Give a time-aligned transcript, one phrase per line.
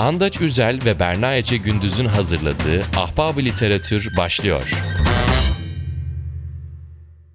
[0.00, 4.72] Andaç Üzel ve Berna Ece Gündüz'ün hazırladığı Ahbab Literatür başlıyor.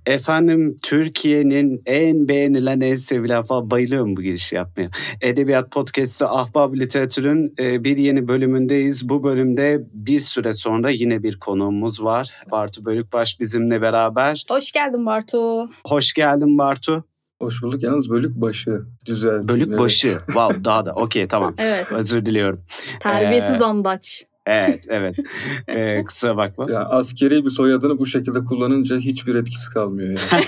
[0.05, 4.89] Efendim Türkiye'nin en beğenilen, en sevilen falan bayılıyorum bu giriş yapmaya.
[5.21, 9.09] Edebiyat Podcast'ı Ahbab Literatür'ün e, bir yeni bölümündeyiz.
[9.09, 12.29] Bu bölümde bir süre sonra yine bir konuğumuz var.
[12.51, 14.43] Bartu Bölükbaş bizimle beraber.
[14.49, 15.67] Hoş geldin Bartu.
[15.85, 17.05] Hoş geldin Bartu.
[17.41, 17.83] Hoş bulduk.
[17.83, 19.47] Yalnız bölük başı düzelteyim.
[19.47, 19.79] Bölük evet.
[19.79, 20.17] başı.
[20.25, 21.55] Wow daha da okey tamam.
[21.59, 21.87] Evet.
[21.91, 22.61] Özür diliyorum.
[22.99, 24.25] Terbiyesiz Ee, andaç.
[24.45, 25.15] Evet evet.
[25.67, 26.65] Ee, kusura bakma.
[26.71, 30.43] Ya askeri bir soyadını bu şekilde kullanınca hiçbir etkisi kalmıyor yani.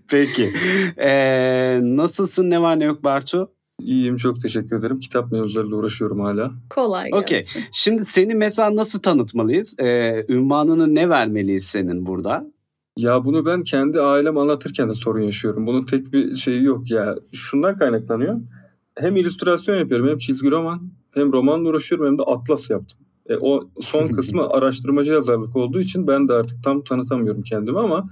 [0.10, 0.52] Peki.
[0.98, 2.50] Ee, nasılsın?
[2.50, 3.52] Ne var ne yok Bartu?
[3.80, 4.98] İyiyim çok teşekkür ederim.
[4.98, 6.50] Kitap mevzularıyla uğraşıyorum hala.
[6.70, 7.22] Kolay gelsin.
[7.22, 7.44] Okey.
[7.72, 9.74] Şimdi seni mesela nasıl tanıtmalıyız?
[9.78, 12.51] Ee, ünvanını ne vermeliyiz senin burada?
[12.96, 15.66] Ya bunu ben kendi ailem anlatırken de sorun yaşıyorum.
[15.66, 17.14] Bunun tek bir şeyi yok ya.
[17.32, 18.40] Şundan kaynaklanıyor.
[18.98, 22.98] Hem illüstrasyon yapıyorum hem çizgi roman hem romanla uğraşıyorum hem de atlas yaptım.
[23.28, 28.10] E, o son kısmı araştırmacı yazarlık olduğu için ben de artık tam tanıtamıyorum kendimi ama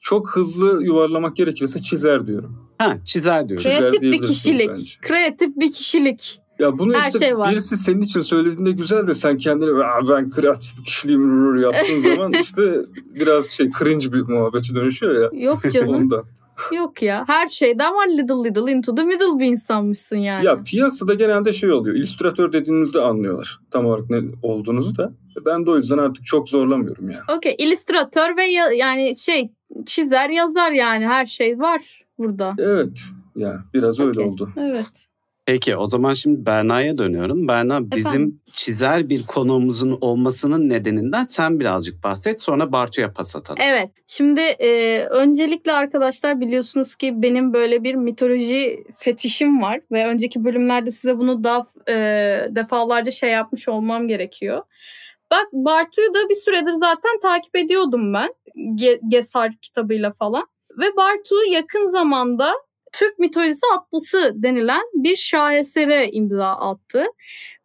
[0.00, 2.68] çok hızlı yuvarlamak gerekirse çizer diyorum.
[2.78, 3.64] Ha çizer diyoruz.
[3.64, 4.68] Güzel Kreatif bir diyebilirsiniz kişilik.
[4.68, 4.94] bence.
[5.02, 6.41] Kreatif bir kişilik.
[6.58, 7.52] Ya bunu Her işte şey var.
[7.52, 11.22] birisi senin için söylediğinde güzel de sen kendini "Aa, ben kreatif bir kişiliğim
[11.54, 12.76] rrr" yaptığın zaman işte
[13.14, 15.40] biraz şey cringe bir muhabbeti dönüşüyor ya.
[15.44, 15.88] Yok canım.
[15.94, 16.24] Ondan.
[16.76, 17.24] Yok ya.
[17.26, 20.44] Her şeyden var little little into the middle bir insanmışsın yani.
[20.46, 21.96] Ya piyasada genelde şey oluyor.
[21.96, 25.12] İllüstratör dediğinizde anlıyorlar tam olarak ne olduğunuzu da.
[25.46, 27.20] Ben de o yüzden artık çok zorlamıyorum ya.
[27.36, 27.56] Okey.
[27.58, 29.50] illüstratör ve ya- yani şey
[29.86, 32.54] çizer yazar yani her şey var burada.
[32.58, 33.00] Evet.
[33.36, 34.24] Ya biraz öyle Okey.
[34.32, 34.50] oldu.
[34.56, 35.06] Evet.
[35.46, 37.48] Peki o zaman şimdi Berna'ya dönüyorum.
[37.48, 38.40] Berna bizim Efendim?
[38.52, 42.40] çizer bir konuğumuzun olmasının nedeninden sen birazcık bahset.
[42.40, 43.58] Sonra Bartu'ya pas atalım.
[43.62, 43.90] Evet.
[44.06, 50.90] Şimdi e, öncelikle arkadaşlar biliyorsunuz ki benim böyle bir mitoloji fetişim var ve önceki bölümlerde
[50.90, 51.94] size bunu daha e,
[52.50, 54.62] defalarca şey yapmış olmam gerekiyor.
[55.30, 58.30] Bak Bartu'yu da bir süredir zaten takip ediyordum ben.
[58.56, 60.46] Ge- Gesar kitabıyla falan.
[60.78, 62.52] Ve Bartu yakın zamanda
[62.92, 67.04] Türk mitolojisi atlısı denilen bir şahesere imza attı.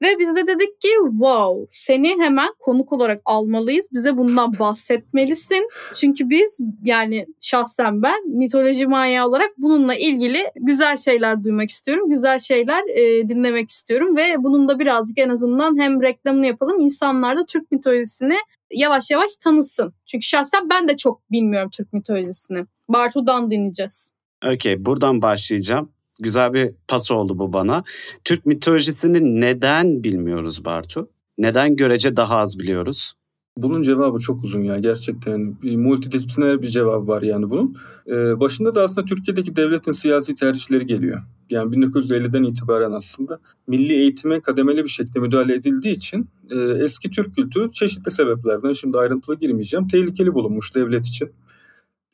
[0.02, 3.88] Ve biz de dedik ki wow seni hemen konuk olarak almalıyız.
[3.92, 5.70] Bize bundan bahsetmelisin.
[5.94, 12.10] Çünkü biz yani şahsen ben mitoloji manyağı olarak bununla ilgili güzel şeyler duymak istiyorum.
[12.10, 14.18] Güzel şeyler e, dinlemek istiyorum.
[14.18, 16.80] Ve bunun da birazcık en azından hem reklamını yapalım.
[16.80, 18.38] İnsanlar da Türk mitolojisini
[18.72, 19.94] yavaş yavaş tanısın.
[20.06, 22.66] Çünkü şahsen ben de çok bilmiyorum Türk mitolojisini.
[22.90, 24.17] Bartu'dan dinleyeceğiz.
[24.46, 25.90] Okey buradan başlayacağım.
[26.20, 27.84] Güzel bir pas oldu bu bana.
[28.24, 31.10] Türk mitolojisini neden bilmiyoruz Bartu?
[31.38, 33.14] Neden görece daha az biliyoruz?
[33.58, 35.32] Bunun cevabı çok uzun ya gerçekten.
[35.32, 37.78] Yani bir multidisipliner bir cevabı var yani bunun.
[38.08, 41.22] Ee, başında da aslında Türkiye'deki devletin siyasi tercihleri geliyor.
[41.50, 47.36] Yani 1950'den itibaren aslında milli eğitime kademeli bir şekilde müdahale edildiği için e, eski Türk
[47.36, 49.88] kültürü çeşitli sebeplerden şimdi ayrıntılı girmeyeceğim.
[49.88, 51.32] Tehlikeli bulunmuş devlet için.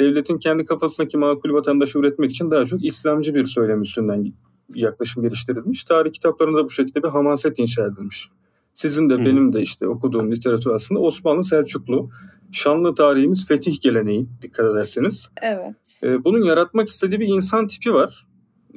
[0.02, 4.34] Devletin kendi kafasındaki makul vatandaşı üretmek için daha çok İslamcı bir söylem üstünden
[4.76, 5.84] yaklaşım geliştirilmiş.
[5.84, 8.30] Tarih kitaplarında bu şekilde bir hamaset inşa edilmiş.
[8.74, 9.20] Sizin de Hı.
[9.20, 12.10] benim de işte okuduğum literatür aslında Osmanlı Selçuklu
[12.52, 15.30] şanlı tarihimiz fetih geleneği dikkat ederseniz.
[15.42, 16.00] Evet.
[16.04, 18.28] Ee, bunun yaratmak istediği bir insan tipi var.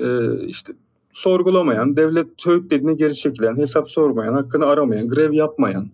[0.00, 0.72] Ee, işte
[1.12, 5.91] sorgulamayan, devlet töğüt dediğine geri çekilen, hesap sormayan, hakkını aramayan, grev yapmayan,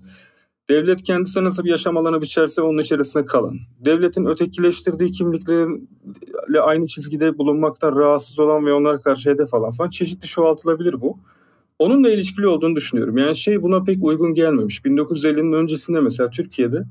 [0.71, 7.39] devlet kendisine nasıl bir yaşam alanı biçerse onun içerisinde kalan, devletin ötekileştirdiği kimliklerle aynı çizgide
[7.39, 11.19] bulunmaktan rahatsız olan ve onlara karşı hedef alan falan çeşitli çoğaltılabilir bu.
[11.79, 13.19] Onunla ilişkili olduğunu düşünüyorum.
[13.19, 14.81] Yani şey buna pek uygun gelmemiş.
[14.81, 16.85] 1950'nin öncesinde mesela Türkiye'de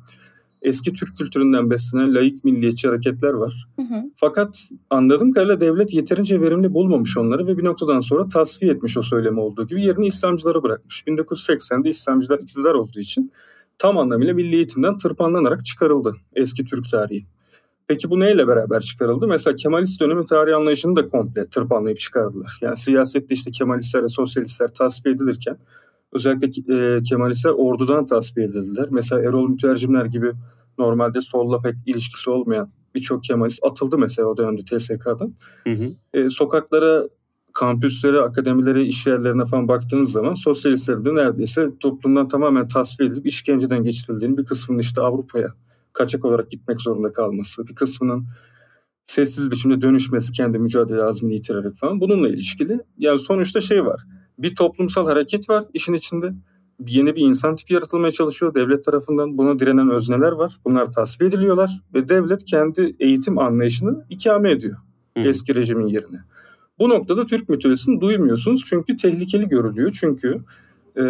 [0.61, 3.67] eski Türk kültüründen beslenen laik milliyetçi hareketler var.
[3.75, 4.03] Hı hı.
[4.15, 9.01] Fakat anladığım kadarıyla devlet yeterince verimli bulmamış onları ve bir noktadan sonra tasfiye etmiş o
[9.01, 11.03] söylemi olduğu gibi yerini İslamcılara bırakmış.
[11.07, 13.31] 1980'de İslamcılar iktidar olduğu için
[13.81, 17.25] tam anlamıyla milli eğitimden tırpanlanarak çıkarıldı eski Türk tarihi.
[17.87, 19.27] Peki bu neyle beraber çıkarıldı?
[19.27, 22.59] Mesela Kemalist dönemin tarih anlayışını da komple tırpanlayıp çıkardılar.
[22.61, 25.57] Yani siyasette işte Kemalistler ve Sosyalistler tasfiye edilirken
[26.13, 28.87] özellikle e, Kemalistler ordudan tasfiye edildiler.
[28.91, 30.31] Mesela Erol Mütercimler gibi
[30.77, 35.33] normalde solla pek ilişkisi olmayan birçok Kemalist atıldı mesela o dönemde TSK'dan.
[35.63, 35.91] Hı hı.
[36.13, 37.07] E, sokaklara,
[37.53, 43.83] kampüslere, akademilere, iş yerlerine falan baktığınız zaman sosyalistlerin de neredeyse toplumdan tamamen tasfiye edilip işkenceden
[43.83, 45.47] geçirildiğini bir kısmının işte Avrupa'ya
[45.93, 48.25] kaçak olarak gitmek zorunda kalması, bir kısmının
[49.05, 52.79] sessiz biçimde dönüşmesi kendi mücadele azmini yitirerek falan bununla ilişkili.
[52.97, 54.01] Yani sonuçta şey var.
[54.37, 56.33] Bir toplumsal hareket var işin içinde.
[56.87, 59.37] Yeni bir insan tipi yaratılmaya çalışıyor devlet tarafından.
[59.37, 60.51] Buna direnen özneler var.
[60.65, 64.77] Bunlar tasfiye ediliyorlar ve devlet kendi eğitim anlayışını ikame ediyor
[65.17, 65.23] Hı.
[65.23, 66.19] eski rejimin yerine.
[66.81, 69.97] Bu noktada Türk mitolojisini duymuyorsunuz çünkü tehlikeli görülüyor.
[69.99, 70.41] Çünkü
[70.97, 71.03] e,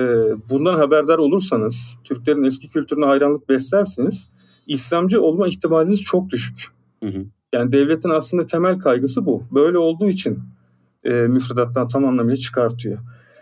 [0.49, 4.29] bundan haberdar olursanız, Türklerin eski kültürüne hayranlık beslerseniz
[4.67, 6.67] İslamcı olma ihtimaliniz çok düşük.
[7.03, 7.25] Hı hı.
[7.53, 9.43] Yani devletin aslında temel kaygısı bu.
[9.51, 10.39] Böyle olduğu için
[11.03, 12.99] e, müfredattan tam anlamıyla çıkartıyor.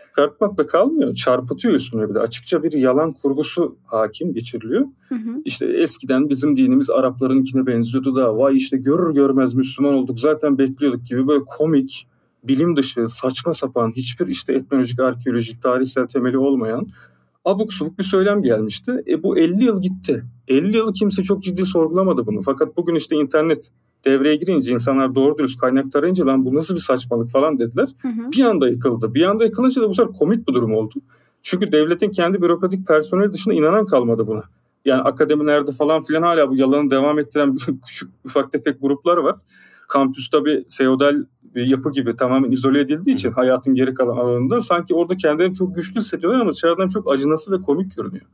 [0.08, 2.20] Çıkartmakla kalmıyor, çarpıtıyor üstüne bir de.
[2.20, 4.86] Açıkça bir yalan kurgusu hakim geçiriliyor.
[5.08, 5.42] Hı hı.
[5.44, 11.06] İşte eskiden bizim dinimiz Araplarınkine benziyordu da vay işte görür görmez Müslüman olduk zaten bekliyorduk
[11.06, 12.06] gibi böyle komik,
[12.44, 16.86] bilim dışı, saçma sapan, hiçbir işte etnolojik, arkeolojik, tarihsel temeli olmayan
[17.44, 19.04] abuk subuk bir söylem gelmişti.
[19.08, 20.24] E bu 50 yıl gitti.
[20.48, 22.42] 50 yıl kimse çok ciddi sorgulamadı bunu.
[22.42, 23.70] Fakat bugün işte internet
[24.04, 27.88] devreye girince insanlar doğru dürüst kaynak tarayınca lan bu nasıl bir saçmalık falan dediler.
[28.02, 28.32] Hı hı.
[28.32, 29.14] Bir anda yıkıldı.
[29.14, 30.94] Bir anda yıkılınca da bu sefer komik bir durum oldu.
[31.42, 34.42] Çünkü devletin kendi bürokratik personeli dışında inanan kalmadı buna.
[34.84, 39.36] Yani akademilerde falan filan hala bu yalanı devam ettiren küçük ufak tefek gruplar var.
[39.88, 44.94] Kampüs tabii feodal bir yapı gibi tamamen izole edildiği için hayatın geri kalan alanında sanki
[44.94, 48.26] orada kendilerini çok güçlü hissediyorlar ama dışarıdan çok acınası ve komik görünüyor.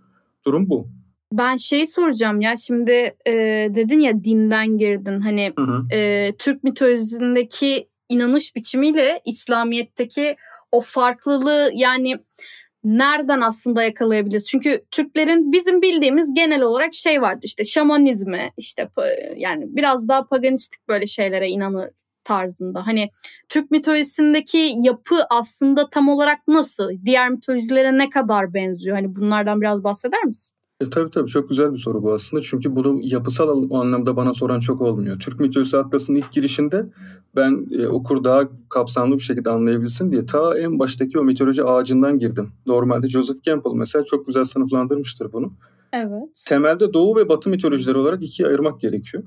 [0.46, 0.88] Durum bu.
[1.32, 3.32] Ben şey soracağım ya şimdi e,
[3.74, 5.82] dedin ya dinden girdin hani Hı hı.
[5.92, 10.36] e, Türk mitolojisindeki inanış biçimiyle İslamiyet'teki
[10.72, 12.18] o farklılığı yani
[12.84, 14.46] nereden aslında yakalayabiliriz?
[14.46, 18.88] Çünkü Türklerin bizim bildiğimiz genel olarak şey vardı işte şamanizme işte
[19.36, 21.90] yani biraz daha paganistik böyle şeylere inanır
[22.26, 22.86] tarzında.
[22.86, 23.08] Hani
[23.48, 26.90] Türk mitolojisindeki yapı aslında tam olarak nasıl?
[27.04, 28.96] Diğer mitolojilere ne kadar benziyor?
[28.96, 30.56] Hani bunlardan biraz bahseder misin?
[30.80, 32.42] E, tabii tabii çok güzel bir soru bu aslında.
[32.42, 35.18] Çünkü bunu yapısal al- anlamda bana soran çok olmuyor.
[35.18, 36.86] Türk mitolojisi atlasının ilk girişinde
[37.36, 42.18] ben e, okur daha kapsamlı bir şekilde anlayabilsin diye ta en baştaki o mitoloji ağacından
[42.18, 42.52] girdim.
[42.66, 45.52] Normalde Joseph Campbell mesela çok güzel sınıflandırmıştır bunu.
[45.92, 46.42] Evet.
[46.46, 49.22] Temelde Doğu ve Batı mitolojileri olarak ikiye ayırmak gerekiyor.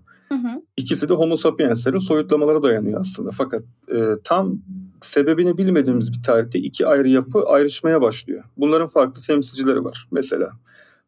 [0.80, 3.32] İkisi de Homo sapienslerin soyutlamalara dayanıyor aslında.
[3.38, 4.62] Fakat e, tam
[5.02, 8.44] sebebini bilmediğimiz bir tarihte iki ayrı yapı ayrışmaya başlıyor.
[8.58, 10.08] Bunların farklı temsilcileri var.
[10.12, 10.52] Mesela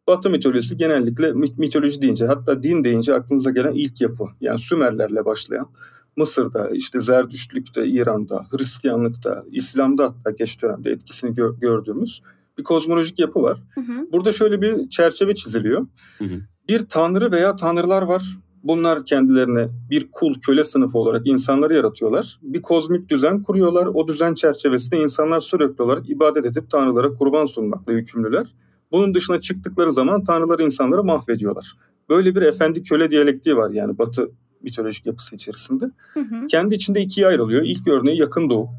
[0.07, 4.23] Batı mitolojisi genellikle mit- mitoloji deyince hatta din deyince aklınıza gelen ilk yapı.
[4.41, 5.68] Yani Sümerlerle başlayan
[6.17, 12.21] Mısır'da, işte Zerdüştlük'te, İran'da, Hristiyanlıkta, İslam'da hatta geç dönemde etkisini gö- gördüğümüz
[12.57, 13.57] bir kozmolojik yapı var.
[13.75, 14.07] Hı hı.
[14.12, 15.88] Burada şöyle bir çerçeve çiziliyor.
[16.17, 16.39] Hı hı.
[16.69, 18.24] Bir tanrı veya tanrılar var.
[18.63, 22.39] Bunlar kendilerine bir kul, köle sınıfı olarak insanları yaratıyorlar.
[22.41, 23.85] Bir kozmik düzen kuruyorlar.
[23.85, 28.47] O düzen çerçevesinde insanlar sürekli olarak ibadet edip tanrılara kurban sunmakla yükümlüler.
[28.91, 31.73] Bunun dışına çıktıkları zaman tanrılar insanları mahvediyorlar.
[32.09, 34.31] Böyle bir efendi köle diyalektiği var yani Batı
[34.61, 35.85] mitolojik yapısı içerisinde.
[36.13, 36.47] Hı hı.
[36.47, 37.63] Kendi içinde ikiye ayrılıyor.
[37.65, 38.69] İlk örneği Yakın Doğu.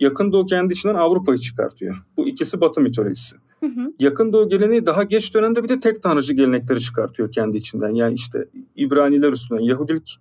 [0.00, 1.96] Yakın Doğu kendi içinden Avrupa'yı çıkartıyor.
[2.16, 3.36] Bu ikisi Batı mitolojisi.
[3.60, 3.92] Hı.
[4.00, 7.94] Yakın Doğu geleneği daha geç dönemde bir de tek tanrıcı gelenekleri çıkartıyor kendi içinden.
[7.94, 10.16] Yani işte İbraniler üstünden Yahudilik,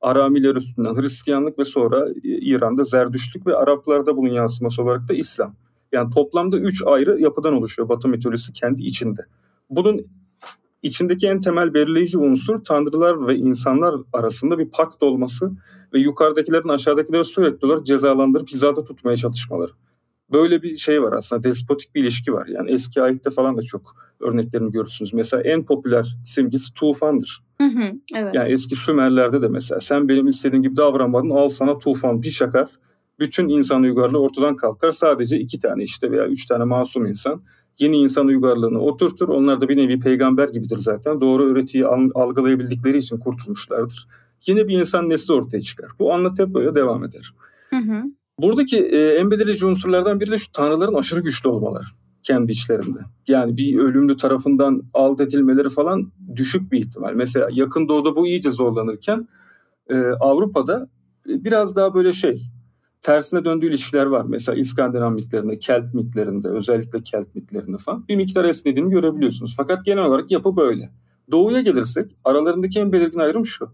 [0.00, 5.54] Aramiler üstünden Hristiyanlık ve sonra İran'da Zerdüştlük ve Araplarda bunun yansıması olarak da İslam.
[5.92, 9.26] Yani toplamda üç ayrı yapıdan oluşuyor Batı mitolojisi kendi içinde.
[9.70, 10.06] Bunun
[10.82, 15.50] içindeki en temel belirleyici unsur tanrılar ve insanlar arasında bir pakt olması
[15.94, 19.72] ve yukarıdakilerin aşağıdakileri sürekli olarak cezalandırıp hizada tutmaya çalışmaları.
[20.32, 22.46] Böyle bir şey var aslında despotik bir ilişki var.
[22.46, 25.14] Yani eski ayette falan da çok örneklerini görürsünüz.
[25.14, 27.42] Mesela en popüler simgesi tufandır.
[27.60, 27.92] Hı hı.
[28.14, 28.34] Evet.
[28.34, 32.68] Yani eski Sümerlerde de mesela sen benim istediğim gibi davranmadın al sana tufan bir şakar.
[33.18, 34.92] Bütün insan uygarlığı ortadan kalkar.
[34.92, 37.42] Sadece iki tane işte veya üç tane masum insan
[37.78, 39.28] yeni insan uygarlığını oturtur.
[39.28, 41.20] Onlar da bir nevi peygamber gibidir zaten.
[41.20, 44.08] Doğru öğretiyi al- algılayabildikleri için kurtulmuşlardır.
[44.46, 45.90] Yeni bir insan nesli ortaya çıkar.
[45.98, 47.34] Bu anlatı hep böyle devam eder.
[47.70, 48.02] Hı hı.
[48.38, 51.84] Buradaki e, en belirleyici unsurlardan biri de şu tanrıların aşırı güçlü olmaları
[52.22, 52.98] kendi içlerinde.
[53.28, 57.14] Yani bir ölümlü tarafından alt edilmeleri falan düşük bir ihtimal.
[57.14, 59.28] Mesela yakın doğuda bu iyice zorlanırken
[59.90, 60.88] e, Avrupa'da
[61.28, 62.42] e, biraz daha böyle şey
[63.02, 64.24] tersine döndüğü ilişkiler var.
[64.28, 69.54] Mesela İskandinav mitlerinde, Kelt mitlerinde, özellikle Kelt mitlerinde falan bir miktar esnediğini görebiliyorsunuz.
[69.56, 70.90] Fakat genel olarak yapı böyle.
[71.30, 73.68] Doğuya gelirsek aralarındaki en belirgin ayrım şu.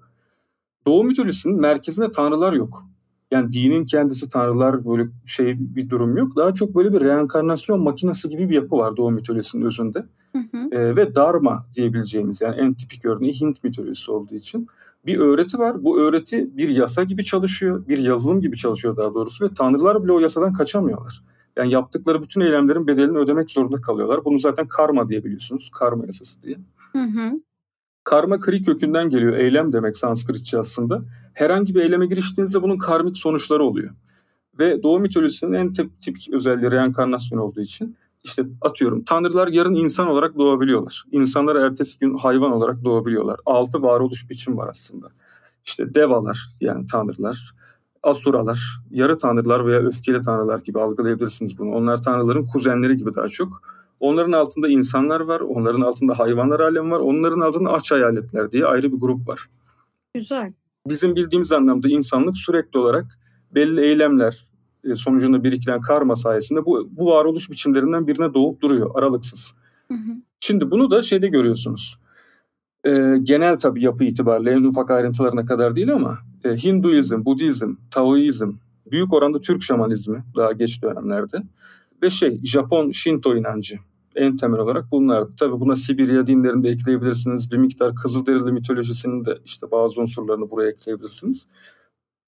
[0.86, 2.93] Doğu mitolojisinin merkezinde tanrılar yok.
[3.30, 6.36] Yani dinin kendisi tanrılar böyle şey bir durum yok.
[6.36, 10.04] Daha çok böyle bir reenkarnasyon makinesi gibi bir yapı var Doğu mitolojisinin özünde.
[10.32, 10.68] Hı hı.
[10.72, 14.66] Ee, ve Dharma diyebileceğimiz yani en tipik örneği Hint mitolojisi olduğu için
[15.06, 15.84] bir öğreti var.
[15.84, 20.12] Bu öğreti bir yasa gibi çalışıyor, bir yazılım gibi çalışıyor daha doğrusu ve tanrılar bile
[20.12, 21.22] o yasadan kaçamıyorlar.
[21.56, 24.24] Yani yaptıkları bütün eylemlerin bedelini ödemek zorunda kalıyorlar.
[24.24, 25.70] Bunu zaten karma diyebiliyorsunuz.
[25.74, 26.56] Karma yasası diye.
[26.92, 27.40] Hı hı.
[28.04, 29.36] Karma kri kökünden geliyor.
[29.36, 31.02] Eylem demek Sanskritçe aslında.
[31.34, 33.94] Herhangi bir eyleme giriştiğinizde bunun karmik sonuçları oluyor.
[34.58, 40.06] Ve Doğu mitolojisinin en tip, tipik özelliği reenkarnasyon olduğu için işte atıyorum tanrılar yarın insan
[40.06, 41.04] olarak doğabiliyorlar.
[41.12, 43.40] İnsanlar ertesi gün hayvan olarak doğabiliyorlar.
[43.46, 45.08] Altı varoluş biçim var aslında.
[45.64, 47.54] İşte devalar yani tanrılar,
[48.02, 51.70] Asuralar, yarı tanrılar veya öfkeli tanrılar gibi algılayabilirsiniz bunu.
[51.74, 53.62] Onlar tanrıların kuzenleri gibi daha çok.
[54.04, 58.92] Onların altında insanlar var, onların altında hayvanlar alemi var, onların altında aç hayaletler diye ayrı
[58.92, 59.48] bir grup var.
[60.14, 60.52] Güzel.
[60.88, 63.04] Bizim bildiğimiz anlamda insanlık sürekli olarak
[63.54, 64.46] belli eylemler
[64.84, 69.54] e, sonucunda birikilen karma sayesinde bu, bu varoluş biçimlerinden birine doğup duruyor aralıksız.
[69.88, 70.12] Hı hı.
[70.40, 71.98] Şimdi bunu da şeyde görüyorsunuz.
[72.86, 78.52] Ee, genel tabii yapı itibariyle en ufak ayrıntılarına kadar değil ama e, Hinduizm, Budizm, Taoizm,
[78.90, 81.42] büyük oranda Türk şamanizmi daha geç dönemlerde
[82.02, 83.78] ve şey Japon Shinto inancı
[84.16, 85.30] en temel olarak bunlardı.
[85.40, 87.50] Tabii buna Sibirya dinlerini de ekleyebilirsiniz.
[87.50, 91.46] Bir miktar Kızılderili mitolojisinin de işte bazı unsurlarını buraya ekleyebilirsiniz.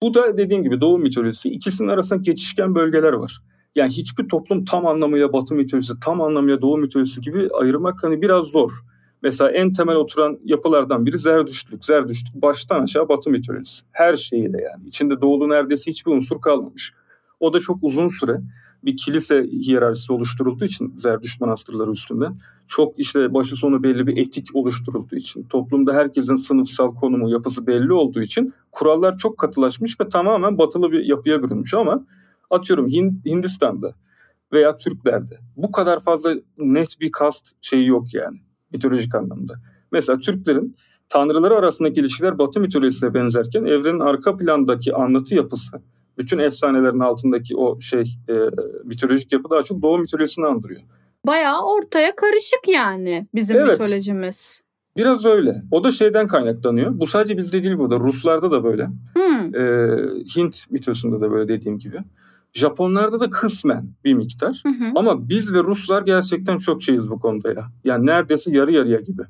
[0.02, 3.43] Bu da dediğim gibi Doğu mitolojisi ikisinin arasında geçişken bölgeler var.
[3.75, 8.47] Yani hiçbir toplum tam anlamıyla Batı mitolojisi, tam anlamıyla Doğu mitolojisi gibi ayırmak hani biraz
[8.47, 8.71] zor.
[9.23, 11.85] Mesela en temel oturan yapılardan biri Zerdüştlük.
[11.85, 13.85] Zerdüştlük baştan aşağı Batı mitolojisi.
[13.93, 14.88] Her şeyiyle yani.
[14.88, 16.93] İçinde Doğulu neredeyse hiçbir unsur kalmamış.
[17.40, 18.40] O da çok uzun süre
[18.87, 22.35] bir kilise hiyerarşisi oluşturulduğu için Zerdüşt manastırları üstünden
[22.66, 27.93] çok işte başı sonu belli bir etik oluşturulduğu için toplumda herkesin sınıfsal konumu yapısı belli
[27.93, 32.07] olduğu için kurallar çok katılaşmış ve tamamen batılı bir yapıya bürünmüş ama
[32.50, 32.88] atıyorum
[33.26, 33.95] Hindistan'da
[34.52, 38.38] veya Türklerde bu kadar fazla net bir kast şeyi yok yani
[38.73, 39.55] mitolojik anlamda.
[39.93, 40.76] Mesela Türklerin
[41.09, 45.81] tanrıları arasındaki ilişkiler Batı mitolojisine benzerken evrenin arka plandaki anlatı yapısı
[46.19, 48.35] bütün efsanelerin altındaki o şey e,
[48.85, 50.81] mitolojik yapı daha çok Doğu mitolojisini andırıyor.
[51.27, 53.81] Bayağı ortaya karışık yani bizim Evet.
[53.81, 54.61] mitolojimiz.
[54.97, 55.63] Biraz öyle.
[55.71, 57.01] O da şeyden kaynaklanıyor.
[57.01, 58.01] Bu sadece bizde değil bu da.
[58.01, 58.87] Ruslarda da böyle.
[59.15, 59.55] Hmm.
[59.55, 59.89] Ee,
[60.37, 61.99] Hint mitosunda da böyle dediğim gibi.
[62.53, 64.63] Japonlarda da kısmen bir miktar.
[64.67, 64.93] Hı hı.
[64.95, 67.65] Ama biz ve Ruslar gerçekten çok şeyiz bu konuda ya.
[67.85, 69.23] Yani neredeyse yarı yarıya gibi.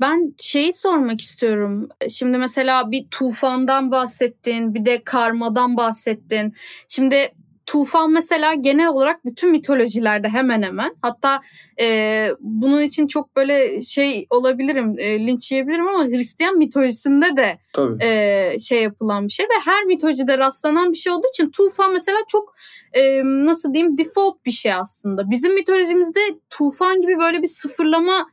[0.00, 1.88] Ben şeyi sormak istiyorum.
[2.08, 6.54] Şimdi mesela bir tufandan bahsettin, bir de karmadan bahsettin.
[6.88, 7.32] Şimdi
[7.66, 10.96] tufan mesela genel olarak bütün mitolojilerde hemen hemen.
[11.02, 11.40] Hatta
[11.80, 18.04] e, bunun için çok böyle şey olabilirim, e, linç yiyebilirim ama Hristiyan mitolojisinde de Tabii.
[18.04, 22.18] e, şey yapılan bir şey ve her mitolojide rastlanan bir şey olduğu için tufan mesela
[22.28, 22.54] çok
[22.92, 25.30] e, nasıl diyeyim default bir şey aslında.
[25.30, 26.20] Bizim mitolojimizde
[26.50, 28.26] tufan gibi böyle bir sıfırlama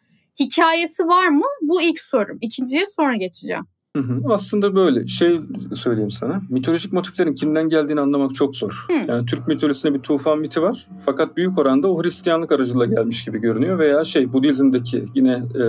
[0.45, 1.45] hikayesi var mı?
[1.61, 2.37] Bu ilk sorum.
[2.41, 3.65] İkinciye sonra geçeceğim.
[3.95, 4.21] Hı hı.
[4.29, 5.41] Aslında böyle şey
[5.75, 6.41] söyleyeyim sana.
[6.49, 8.85] Mitolojik motiflerin kimden geldiğini anlamak çok zor.
[8.87, 8.93] Hı.
[8.93, 10.87] Yani Türk mitolojisinde bir tufan miti var.
[11.05, 13.79] Fakat büyük oranda o Hristiyanlık aracılığıyla gelmiş gibi görünüyor.
[13.79, 15.63] Veya şey Budizm'deki yine e,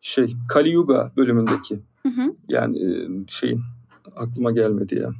[0.00, 2.34] şey Kali Yuga bölümündeki Hı hı.
[2.48, 3.60] yani e, şeyin
[4.16, 5.10] aklıma gelmedi ya.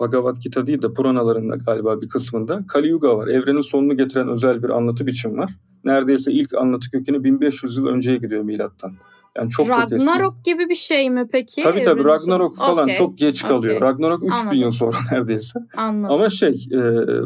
[0.00, 3.28] Bhagavad Gita değil de Puranalarında galiba bir kısmında Kali Yuga var.
[3.28, 5.50] Evrenin sonunu getiren özel bir anlatı biçimi var.
[5.84, 8.92] Neredeyse ilk anlatı kökeni 1500 yıl önceye gidiyor milattan.
[9.36, 9.94] Yani çok çok eski.
[9.94, 11.62] Ragnarok gibi bir şey mi peki?
[11.62, 13.76] Tabii tabii Ragnarok falan Okey, çok geç kalıyor.
[13.76, 13.88] okey.
[13.88, 14.58] Ragnarok 3000 Anladım.
[14.58, 15.58] yıl sonra neredeyse.
[15.76, 16.14] Anladım.
[16.14, 16.78] Ama şey e,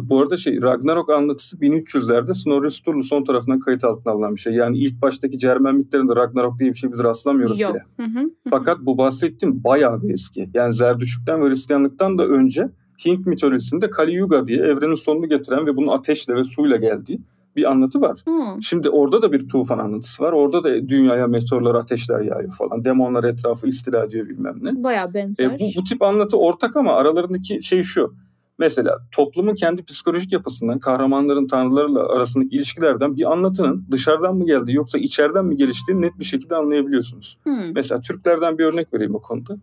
[0.08, 4.52] bu arada şey Ragnarok anlatısı 1300'lerde Snorri Sturluson tarafından kayıt altına alınan bir şey.
[4.52, 7.74] Yani ilk baştaki Cermen mitlerinde Ragnarok diye bir şey biz rastlamıyoruz Yok.
[7.74, 7.82] bile.
[8.06, 8.30] Hı hı.
[8.50, 10.50] Fakat bu bahsettiğim bayağı bir eski.
[10.54, 12.68] Yani Zerdüştlükten ve Hristiyanlıktan da önce
[13.06, 17.20] Hint mitolojisinde Kali Yuga diye evrenin sonunu getiren ve bunun ateşle ve suyla geldiği
[17.56, 18.20] bir anlatı var.
[18.28, 18.62] Hı.
[18.62, 20.32] Şimdi orada da bir tufan anlatısı var.
[20.32, 22.84] Orada da dünyaya meteorlar, ateşler yağıyor falan.
[22.84, 24.84] Demonlar etrafı istila ediyor bilmem ne.
[24.84, 25.46] Bayağı benzer.
[25.46, 28.14] E, bu, bu tip anlatı ortak ama aralarındaki şey şu.
[28.58, 34.98] Mesela toplumun kendi psikolojik yapısından, kahramanların tanrılarla arasındaki ilişkilerden bir anlatının dışarıdan mı geldiği yoksa
[34.98, 37.38] içeriden mi geliştiğini net bir şekilde anlayabiliyorsunuz.
[37.44, 37.50] Hı.
[37.74, 39.56] Mesela Türklerden bir örnek vereyim o konuda.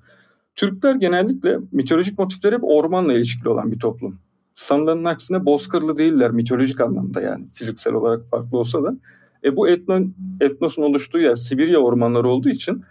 [0.56, 4.20] Türkler genellikle mitolojik motifleri hep ormanla ilişkili olan bir toplum.
[4.62, 8.96] Sanılanın aksine bozkırlı değiller mitolojik anlamda yani fiziksel olarak farklı olsa da.
[9.44, 10.00] E bu etno,
[10.42, 12.84] etnosun oluştuğu yer Sibirya ormanları olduğu için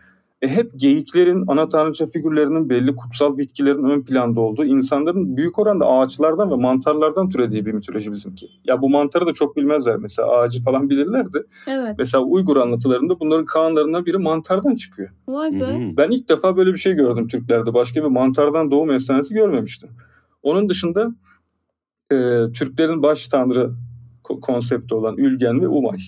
[0.42, 5.86] e hep geyiklerin, ana tanrıça figürlerinin belli kutsal bitkilerin ön planda olduğu, insanların büyük oranda
[5.86, 8.46] ağaçlardan ve mantarlardan türediği bir mitoloji bizimki.
[8.64, 11.38] Ya bu mantarı da çok bilmezler mesela ağacı falan bilirlerdi.
[11.68, 11.94] Evet.
[11.98, 15.10] Mesela Uygur anlatılarında bunların kanlarından biri mantardan çıkıyor.
[15.28, 15.92] Vay be.
[15.96, 17.74] Ben ilk defa böyle bir şey gördüm Türklerde.
[17.74, 19.90] Başka bir mantardan doğum efsanesi görmemiştim.
[20.42, 21.14] Onun dışında
[22.12, 23.70] e, Türklerin baş tanrı
[24.24, 25.98] ko- konsepti olan Ülgen ve Umay,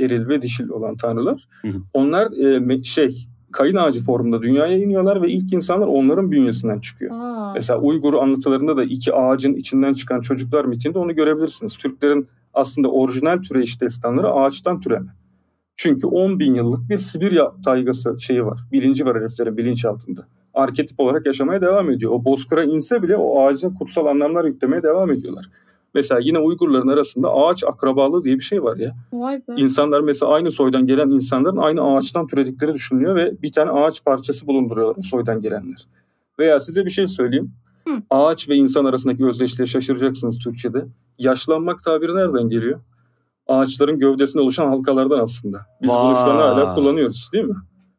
[0.00, 1.44] eril ve dişil olan tanrılar.
[1.62, 1.82] Hı hı.
[1.94, 2.32] Onlar
[2.78, 7.10] e, şey kayın ağacı formunda dünyaya iniyorlar ve ilk insanlar onların bünyesinden çıkıyor.
[7.14, 7.52] Aa.
[7.54, 11.76] Mesela Uygur anlatılarında da iki ağacın içinden çıkan çocuklar mitinde onu görebilirsiniz.
[11.76, 15.10] Türklerin aslında orijinal türeyiş destanları ağaçtan türeme.
[15.76, 18.60] Çünkü 10 bin yıllık bir Sibirya taygası şeyi var.
[18.72, 20.26] Bilinci var heriflerin bilinç altında.
[20.54, 22.12] Arketip olarak yaşamaya devam ediyor.
[22.12, 25.44] O bozkıra inse bile o ağacın kutsal anlamlar yüklemeye devam ediyorlar.
[25.94, 28.94] Mesela yine Uygurların arasında ağaç akrabalığı diye bir şey var ya.
[29.12, 29.52] Vay be.
[29.56, 34.46] İnsanlar mesela aynı soydan gelen insanların aynı ağaçtan türedikleri düşünülüyor ve bir tane ağaç parçası
[34.46, 35.86] bulunduruyorlar soydan gelenler.
[36.38, 37.52] Veya size bir şey söyleyeyim.
[37.88, 37.94] Hı.
[38.10, 40.84] Ağaç ve insan arasındaki özdeşliğe şaşıracaksınız Türkçe'de.
[41.18, 42.80] Yaşlanmak tabiri nereden geliyor?
[43.46, 45.66] Ağaçların gövdesinde oluşan halkalardan aslında.
[45.82, 46.74] Biz bunu şu an hala Vay.
[46.74, 47.54] kullanıyoruz değil mi?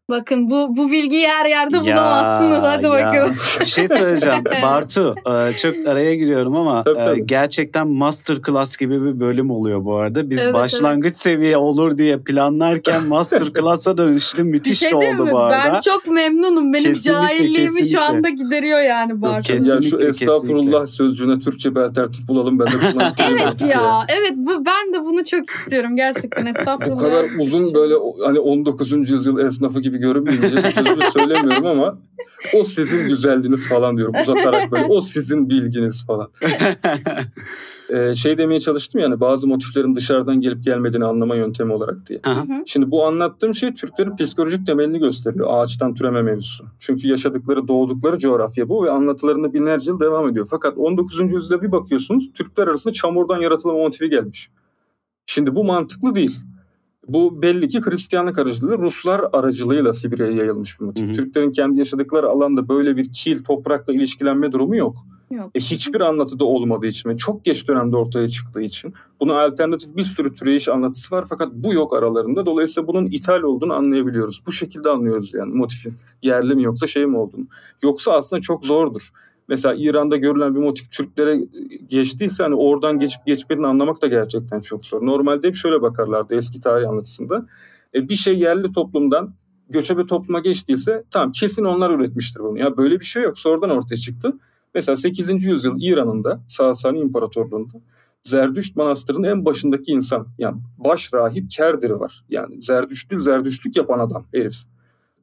[0.10, 2.58] Bakın bu bu bilgiyi her yerde Ya, bulamazsınız.
[2.68, 2.92] Hadi ya.
[2.92, 3.36] bakalım.
[3.60, 4.44] Bir şey söyleyeceğim.
[4.62, 7.28] Bartu e, çok araya giriyorum ama Tabii, e, tabii.
[7.28, 10.30] gerçekten masterclass gibi bir bölüm oluyor bu arada.
[10.30, 14.38] Biz Evet, başlangıç seviye olur diye planlarken masterclass'a dönüştü.
[14.38, 15.32] Bir Müthiş şey de değil oldu mi?
[15.32, 15.74] bu arada.
[15.74, 16.74] Ben çok memnunum.
[16.74, 17.98] Benim Kesinlikle, cahilliğimi kesinlikle.
[17.98, 19.54] şu anda gideriyor yani Bartu.
[19.54, 19.86] kesinlikle.
[19.86, 20.88] ya şu estağfurullah kesinlikle.
[20.88, 23.14] sözcüğüne Türkçe bir alternatif bulalım ben de kullanayım.
[23.32, 24.00] Evet ya.
[24.10, 26.46] Evet bu ben de bunu çok istiyorum gerçekten.
[26.46, 26.96] Estağfurullah.
[26.96, 27.94] Bu kadar uzun böyle
[28.26, 28.92] hani 19.
[28.92, 31.98] yüzyıl esnafı gibi görünmeyince bu sözü söylemiyorum ama
[32.54, 36.30] o sizin güzelliğiniz falan diyorum uzatarak böyle o sizin bilginiz falan.
[37.90, 42.20] Ee, şey demeye çalıştım yani bazı motiflerin dışarıdan gelip gelmediğini anlama yöntemi olarak diye.
[42.24, 42.46] Aha.
[42.66, 45.48] Şimdi bu anlattığım şey Türklerin psikolojik temelini gösteriyor.
[45.50, 46.66] Ağaçtan türeme mevzusu.
[46.80, 50.48] Çünkü yaşadıkları, doğdukları coğrafya bu ve anlatılarında binlerce yıl devam ediyor.
[50.50, 51.20] Fakat 19.
[51.20, 54.50] yüzyılda bir bakıyorsunuz Türkler arasında çamurdan yaratılma motifi gelmiş.
[55.26, 56.40] Şimdi bu mantıklı değil.
[57.08, 61.06] Bu belli ki Hristiyanlık aracılığıyla Ruslar aracılığıyla Sibirya'ya yayılmış bir motif.
[61.06, 61.14] Hı hı.
[61.14, 64.96] Türklerin kendi yaşadıkları alanda böyle bir kil, toprakla ilişkilenme durumu yok.
[65.32, 65.52] Yok.
[65.56, 70.04] E, hiçbir anlatıda olmadığı için ve çok geç dönemde ortaya çıktığı için buna alternatif bir
[70.04, 72.46] sürü türeyiş anlatısı var fakat bu yok aralarında.
[72.46, 74.42] Dolayısıyla bunun ithal olduğunu anlayabiliyoruz.
[74.46, 77.46] Bu şekilde anlıyoruz yani motifin yerli mi yoksa şey mi olduğunu.
[77.84, 79.12] Yoksa aslında çok zordur.
[79.48, 81.40] Mesela İran'da görülen bir motif Türklere
[81.88, 85.06] geçtiyse hani oradan geçip geçmediğini anlamak da gerçekten çok zor.
[85.06, 87.46] Normalde hep şöyle bakarlardı eski tarih anlatısında.
[87.96, 89.34] E, bir şey yerli toplumdan
[89.70, 92.60] göçebe topluma geçtiyse tamam kesin onlar üretmiştir bunu.
[92.60, 93.40] Ya böyle bir şey yok.
[93.40, 94.34] Sonradan ortaya çıktı.
[94.76, 95.44] Mesela 8.
[95.44, 97.82] yüzyıl İran'ında Sasani İmparatorluğu'nda
[98.24, 102.24] Zerdüşt Manastırı'nın en başındaki insan yani baş rahip Kerdir var.
[102.30, 104.56] Yani Zerdüştlük Zerdüştlük yapan adam herif.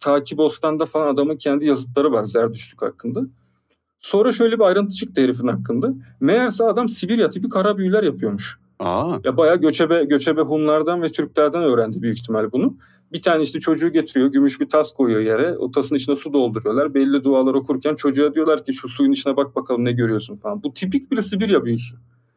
[0.00, 3.20] Taki Bostan'da falan adamın kendi yazıtları var Zerdüştlük hakkında.
[4.00, 5.94] Sonra şöyle bir ayrıntı çıktı herifin hakkında.
[6.20, 8.58] Meğerse adam Sibirya tipi kara büyüler yapıyormuş.
[8.78, 12.76] Aa, Ya bayağı göçebe göçebe Hunlardan ve Türklerden öğrendi büyük ihtimal bunu.
[13.12, 15.56] Bir tane işte çocuğu getiriyor, gümüş bir tas koyuyor yere.
[15.58, 16.94] O tasın içine su dolduruyorlar.
[16.94, 20.62] Belli dualar okurken çocuğa diyorlar ki şu suyun içine bak bakalım ne görüyorsun falan.
[20.62, 21.96] Bu tipik bir Sibirya büyüsü.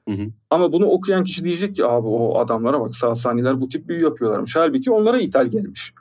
[0.09, 0.27] Hı hı.
[0.49, 4.55] Ama bunu okuyan kişi diyecek ki abi o adamlara bak Sasaniler bu tip büyü yapıyorlarmış.
[4.55, 5.93] Halbuki onlara ithal gelmiş.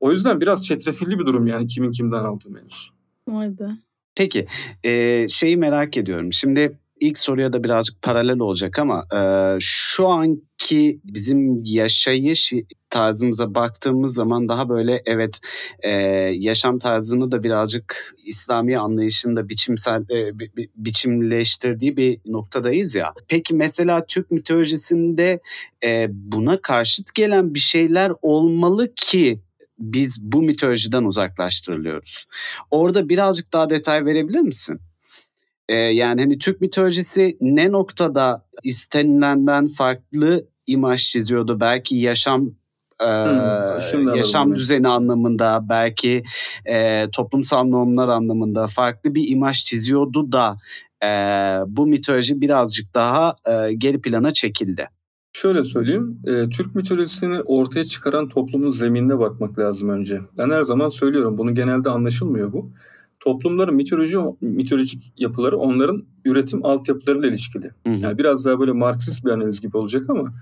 [0.00, 2.92] O yüzden biraz çetrefilli bir durum yani kimin kimden aldığı mevzusu.
[3.28, 3.68] Vay be.
[4.16, 4.46] Peki
[4.84, 6.32] e, şeyi merak ediyorum.
[6.32, 9.20] Şimdi ilk soruya da birazcık paralel olacak ama e,
[9.60, 12.52] şu anki bizim yaşayış
[12.90, 15.40] tarzımıza baktığımız zaman daha böyle evet
[15.80, 15.90] e,
[16.38, 23.12] yaşam tarzını da birazcık İslami anlayışın da biçimsel e, bi- bi- biçimleştirdiği bir noktadayız ya.
[23.28, 25.40] Peki mesela Türk mitolojisinde
[25.84, 29.40] e, buna karşıt gelen bir şeyler olmalı ki
[29.78, 32.26] biz bu mitolojiden uzaklaştırılıyoruz.
[32.70, 34.80] Orada birazcık daha detay verebilir misin?
[35.68, 41.60] Ee, yani hani Türk mitolojisi ne noktada istenilenden farklı imaj çiziyordu?
[41.60, 42.50] Belki yaşam
[43.00, 46.22] e, Hmm, yaşam düzeni anlamında, belki
[46.66, 50.56] e, toplumsal normlar anlamında farklı bir imaj çiziyordu da
[51.04, 51.08] e,
[51.66, 54.88] bu mitoloji birazcık daha e, geri plana çekildi.
[55.36, 60.20] Şöyle söyleyeyim, e, Türk mitolojisini ortaya çıkaran toplumun zeminine bakmak lazım önce.
[60.38, 62.70] Ben her zaman söylüyorum, bunu genelde anlaşılmıyor bu.
[63.20, 67.70] Toplumların mitoloji mitolojik yapıları onların üretim altyapılarıyla ilişkili.
[67.86, 67.94] Hı hı.
[67.94, 70.32] Yani biraz daha böyle Marksist bir analiz gibi olacak ama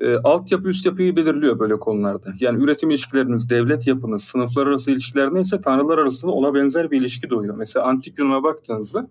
[0.00, 2.28] e, altyapı üst yapıyı belirliyor böyle konularda.
[2.40, 7.30] Yani üretim ilişkileriniz, devlet yapınız, sınıflar arası ilişkiler neyse tanrılar arasında ona benzer bir ilişki
[7.30, 7.54] doğuyor.
[7.54, 9.08] Mesela antik Yunan'a baktığınızda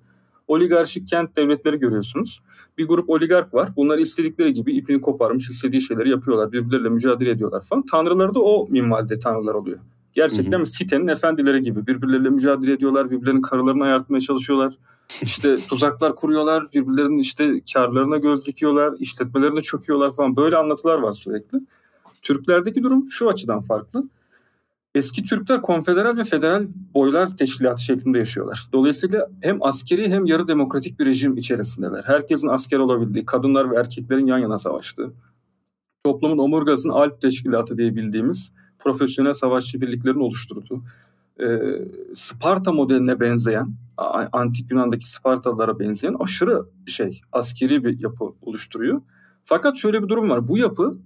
[0.48, 2.42] oligarşik kent devletleri görüyorsunuz.
[2.78, 3.70] Bir grup oligark var.
[3.76, 6.52] Bunlar istedikleri gibi ipini koparmış, istediği şeyleri yapıyorlar.
[6.52, 7.86] Birbirleriyle mücadele ediyorlar falan.
[7.92, 9.80] Tanrıları da o minvalde tanrılar oluyor.
[10.14, 10.66] Gerçekten Hı hı.
[10.66, 11.88] sitenin efendileri gibi.
[11.88, 13.12] Birbirleriyle mücadele ediyorlar.
[13.12, 14.74] Birbirlerinin karılarını ayartmaya çalışıyorlar.
[15.22, 16.68] İşte tuzaklar kuruyorlar.
[16.74, 18.94] Birbirlerinin işte karlarına göz dikiyorlar.
[19.00, 20.36] işletmelerine çöküyorlar falan.
[20.36, 21.60] Böyle anlatılar var sürekli.
[22.22, 24.04] Türklerdeki durum şu açıdan farklı.
[24.96, 28.68] Eski Türkler konfederal ve federal boylar teşkilatı şeklinde yaşıyorlar.
[28.74, 32.04] Dolayısıyla hem askeri hem yarı demokratik bir rejim içerisindeler.
[32.06, 35.14] Herkesin asker olabildiği, kadınlar ve erkeklerin yan yana savaştığı,
[36.04, 40.84] toplumun omurgasının Alp Teşkilatı diye bildiğimiz profesyonel savaşçı birliklerin oluşturduğu,
[41.40, 41.46] e,
[42.14, 43.74] Sparta modeline benzeyen,
[44.32, 49.02] antik Yunan'daki Spartalılara benzeyen aşırı şey askeri bir yapı oluşturuyor.
[49.46, 50.48] Fakat şöyle bir durum var.
[50.48, 50.98] Bu yapı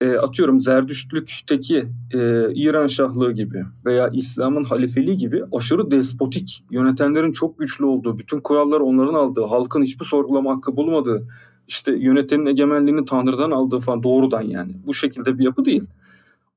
[0.00, 7.58] e, atıyorum Zerdüştlükteki e, İran Şahlığı gibi veya İslam'ın halifeliği gibi aşırı despotik, yönetenlerin çok
[7.58, 11.28] güçlü olduğu, bütün kuralları onların aldığı, halkın hiçbir sorgulama hakkı bulmadığı,
[11.68, 14.72] işte yönetenin egemenliğini Tanrı'dan aldığı falan doğrudan yani.
[14.86, 15.84] Bu şekilde bir yapı değil.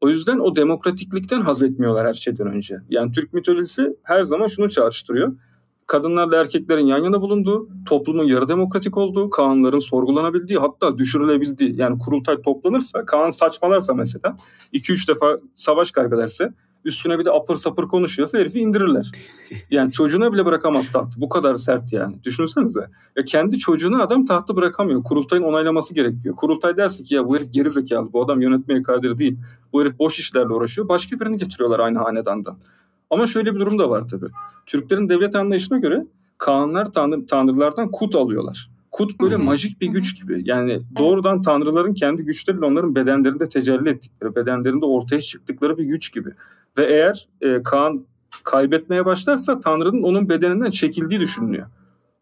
[0.02, 2.78] O yüzden o demokratiklikten haz etmiyorlar her şeyden önce.
[2.90, 5.34] Yani Türk mitolojisi her zaman şunu çağrıştırıyor.
[5.92, 11.76] Kadınlarla erkeklerin yan yana bulunduğu, toplumun yarı demokratik olduğu, kanunların sorgulanabildiği hatta düşürülebildiği.
[11.76, 14.36] Yani kurultay toplanırsa, Kaan saçmalarsa mesela
[14.74, 16.54] 2-3 defa savaş kaybederse
[16.86, 19.12] üstüne bir de apır sapır konuşuyorsa herifi indirirler.
[19.72, 21.22] Yani çocuğuna bile bırakamaz tahtı.
[21.22, 22.24] Bu kadar sert yani.
[22.24, 22.88] Düşünsenize.
[23.16, 25.04] Ya kendi çocuğuna adam tahtı bırakamıyor.
[25.04, 26.36] Kurultayın onaylaması gerekiyor.
[26.36, 28.14] Kurultay derse ki ya bu herif geri zekalı.
[28.14, 29.38] Bu adam yönetmeye kadir değil.
[29.74, 30.88] Bu herif boş işlerle uğraşıyor.
[30.88, 32.58] Başka birini getiriyorlar aynı hanedandan.
[33.12, 34.28] Ama şöyle bir durum da var tabii.
[34.66, 36.06] Türklerin devlet anlayışına göre
[36.38, 38.70] kanunlar tanrı, tanrılardan kut alıyorlar.
[38.92, 39.44] Kut böyle Hı hı.
[39.44, 40.42] majik bir güç gibi.
[40.46, 46.30] Yani doğrudan tanrıların kendi güçleriyle onların bedenlerinde tecelli ettikleri, bedenlerinde ortaya çıktıkları bir güç gibi.
[46.78, 48.06] Ve eğer e, Kaan
[48.44, 51.68] kaybetmeye başlarsa Tanrı'nın onun bedeninden çekildiği düşünülüyor.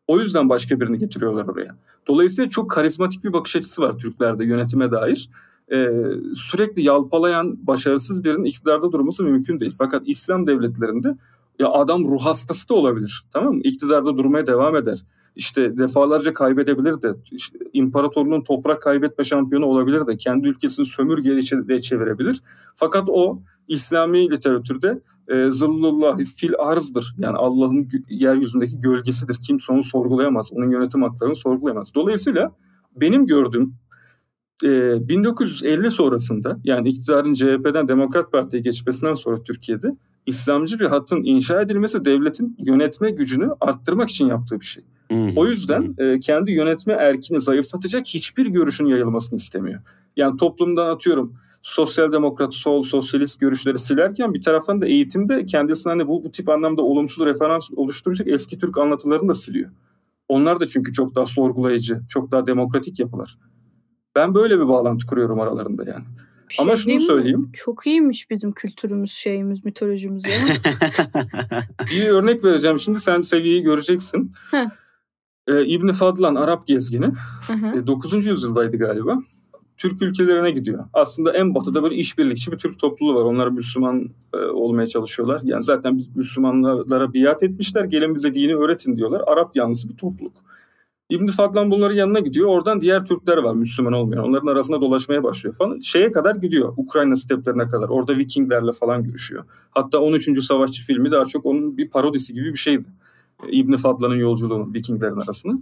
[0.07, 1.75] O yüzden başka birini getiriyorlar oraya.
[2.07, 5.29] Dolayısıyla çok karizmatik bir bakış açısı var Türklerde yönetime dair.
[5.71, 5.89] Ee,
[6.35, 9.75] sürekli yalpalayan, başarısız birinin iktidarda durması mümkün değil.
[9.77, 11.17] Fakat İslam devletlerinde
[11.59, 13.23] ya adam ruh hastası da olabilir.
[13.33, 13.61] Tamam mı?
[13.63, 15.05] İktidarda durmaya devam eder.
[15.35, 22.41] İşte defalarca kaybedebilir de işte imparatorluğun toprak kaybetme şampiyonu olabilir de kendi ülkesini sömürgeye çevirebilir.
[22.75, 27.15] Fakat o İslami literatürde e, zıllullah fil arzdır.
[27.17, 29.37] Yani Allah'ın yeryüzündeki gölgesidir.
[29.47, 30.49] Kimse onu sorgulayamaz.
[30.53, 31.95] Onun yönetim haklarını sorgulayamaz.
[31.95, 32.51] Dolayısıyla
[32.95, 33.73] benim gördüğüm
[34.63, 39.95] e, 1950 sonrasında yani iktidarın CHP'den Demokrat Parti'ye geçmesinden sonra Türkiye'de
[40.25, 44.83] İslamcı bir hattın inşa edilmesi devletin yönetme gücünü arttırmak için yaptığı bir şey.
[45.35, 49.81] O yüzden e, kendi yönetme erkini zayıflatacak hiçbir görüşün yayılmasını istemiyor.
[50.17, 56.07] Yani toplumdan atıyorum sosyal demokrat, sol, sosyalist görüşleri silerken bir taraftan da eğitimde kendisine hani
[56.07, 59.69] bu, bu tip anlamda olumsuz referans oluşturacak eski Türk anlatılarını da siliyor.
[60.27, 63.37] Onlar da çünkü çok daha sorgulayıcı, çok daha demokratik yapılar.
[64.15, 66.03] Ben böyle bir bağlantı kuruyorum aralarında yani.
[66.49, 67.07] Bir Ama şey şunu diyeyim mi?
[67.07, 67.49] söyleyeyim.
[67.53, 70.31] Çok iyiymiş bizim kültürümüz, şeyimiz, mitolojimiz ya.
[71.91, 74.31] Bir örnek vereceğim şimdi sen seviyeyi göreceksin.
[74.51, 74.65] Heh.
[75.47, 77.11] Ee, İbni Fadlan Arap gezgini.
[77.75, 78.25] E, 9.
[78.25, 79.19] yüzyıldaydı galiba.
[79.77, 80.85] Türk ülkelerine gidiyor.
[80.93, 83.25] Aslında en batıda böyle işbirlikçi bir Türk topluluğu var.
[83.25, 85.41] Onlar Müslüman e, olmaya çalışıyorlar.
[85.43, 87.83] Yani zaten biz Müslümanlara biat etmişler.
[87.83, 89.21] Gelin bize dini öğretin diyorlar.
[89.27, 90.33] Arap yanlısı bir topluluk.
[91.09, 92.47] İbn Fadlan bunların yanına gidiyor.
[92.47, 94.23] Oradan diğer Türkler var Müslüman olmayan.
[94.23, 95.79] Onların arasında dolaşmaya başlıyor falan.
[95.79, 96.73] Şeye kadar gidiyor.
[96.77, 97.89] Ukrayna steplerine kadar.
[97.89, 99.43] Orada Vikinglerle falan görüşüyor.
[99.71, 100.43] Hatta 13.
[100.43, 102.85] Savaşçı filmi daha çok onun bir parodisi gibi bir şeydi.
[103.51, 105.53] İbn Fadlan'ın yolculuğunu Vikinglerin arasında.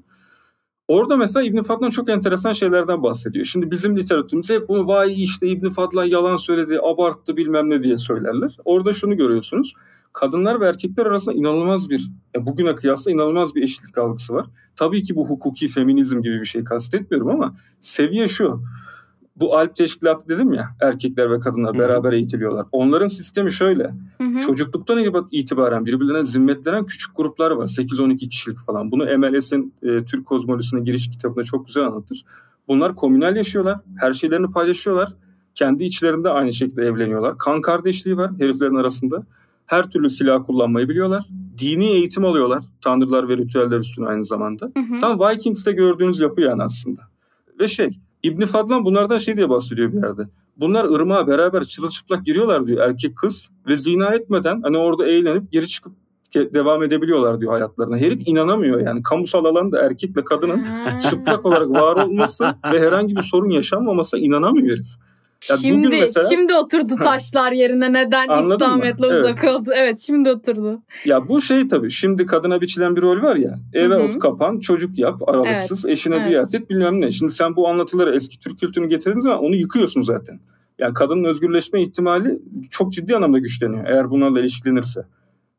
[0.88, 3.46] Orada mesela İbn Fadlan çok enteresan şeylerden bahsediyor.
[3.46, 7.98] Şimdi bizim literatürümüzde hep bunu vay işte İbn Fadlan yalan söyledi, abarttı bilmem ne diye
[7.98, 8.58] söylerler.
[8.66, 9.74] Orada şunu görüyorsunuz.
[10.18, 14.46] Kadınlar ve erkekler arasında inanılmaz bir, ya bugüne kıyasla inanılmaz bir eşitlik algısı var.
[14.76, 18.62] Tabii ki bu hukuki feminizm gibi bir şey kastetmiyorum ama seviye şu.
[19.36, 21.82] Bu Alp Teşkilatı dedim ya erkekler ve kadınlar Hı hı.
[21.82, 22.66] beraber eğitiliyorlar.
[22.72, 23.84] Onların sistemi şöyle.
[24.18, 24.40] Hı hı.
[24.40, 27.66] Çocukluktan itibaren birbirlerine zimmetlenen küçük gruplar var.
[27.66, 28.92] 8-12 kişilik falan.
[28.92, 32.26] Bunu MLS'in e, Türk kozmolojisine giriş kitabında çok güzel anlatır.
[32.68, 33.80] Bunlar komünel yaşıyorlar.
[33.98, 35.10] Her şeylerini paylaşıyorlar.
[35.56, 37.38] Kendi içlerinde aynı şekilde evleniyorlar.
[37.38, 39.24] Kan kardeşliği var heriflerin arasında.
[39.68, 41.24] Her türlü silah kullanmayı biliyorlar.
[41.58, 42.64] Dini eğitim alıyorlar.
[42.82, 44.66] Tanrılar ve ritüeller üstüne aynı zamanda.
[44.66, 45.00] Hı hı.
[45.00, 47.02] Tam Vikings'te gördüğünüz yapı yani aslında.
[47.60, 47.90] Ve şey
[48.24, 50.22] İbn Fadlan bunlardan şey diye bahsediyor bir yerde.
[50.58, 55.68] Bunlar ırmağa beraber çırılçıplak giriyorlar diyor erkek kız ve zina etmeden hani orada eğlenip geri
[55.68, 55.94] çıkıp
[56.36, 57.98] devam edebiliyorlar diyor hayatlarına.
[57.98, 60.66] Herif inanamıyor yani kamusal alanda erkekle kadının
[61.10, 64.88] çıplak olarak var olması ve herhangi bir sorun yaşanmamasına inanamıyor herif.
[65.50, 68.54] Ya şimdi mesela- şimdi oturdu taşlar yerine neden mı?
[68.54, 69.24] İslamiyet'le Evet.
[69.24, 69.70] uzak oldu.
[69.76, 70.82] Evet şimdi oturdu.
[71.06, 74.04] Ya bu şey tabii şimdi kadına biçilen bir rol var ya eve Hı hı.
[74.04, 76.32] ot kapan çocuk yap aralıksız eşine evet.
[76.32, 77.12] biat et bilmem ne.
[77.12, 80.40] Şimdi sen bu anlatıları eski Türk kültürünü getirdiğin zaman onu yıkıyorsun zaten.
[80.80, 85.02] Yani kadının özgürleşme ihtimali çok ciddi anlamda güçleniyor eğer bunlarla ilişkilenirse.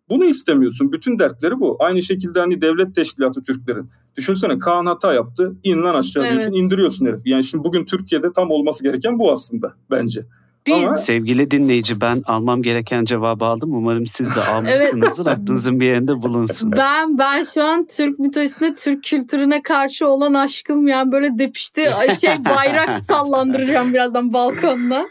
[0.08, 0.92] Bunu istemiyorsun.
[0.92, 1.76] Bütün dertleri bu.
[1.78, 3.90] Aynı şekilde hani devlet teşkilatı Türklerin.
[4.18, 5.52] Düşünsene Kaan hata yaptı.
[5.64, 6.33] in lan aşağı Evet.
[6.33, 7.20] diyorsun indiriyorsun herif.
[7.24, 10.26] Yani şimdi bugün Türkiye'de tam olması gereken bu aslında bence.
[10.66, 13.74] Biz Ama- Sevgili dinleyici ben almam gereken cevabı aldım.
[13.74, 15.26] Umarım siz de almışsınızdır.
[15.26, 16.72] Aklınızın bir yerinde bulunsun.
[16.72, 21.81] ben ben şu an Türk mitolojisine, Türk kültürüne karşı olan aşkım yani böyle depişti
[22.20, 25.07] şey bayrak sallandıracağım birazdan balkonda.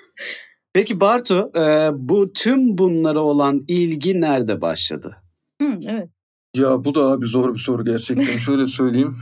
[0.74, 5.16] Peki Bartu e, bu tüm bunlara olan ilgi nerede başladı?
[5.62, 6.10] Hı, evet.
[6.58, 8.38] Ya bu da abi zor bir soru gerçekten.
[8.38, 9.16] Şöyle söyleyeyim.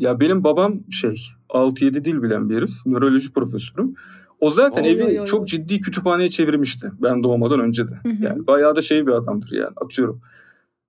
[0.00, 1.16] Ya benim babam şey
[1.48, 2.70] 6-7 dil bilen bir herif.
[2.86, 3.94] Nöroloji profesörüm.
[4.40, 6.90] O zaten Oy, evi oy, oy, çok ciddi kütüphaneye çevirmişti.
[7.02, 8.00] Ben doğmadan önce de.
[8.02, 8.24] Hı hı.
[8.24, 10.20] Yani bayağı da şey bir adamdır yani atıyorum.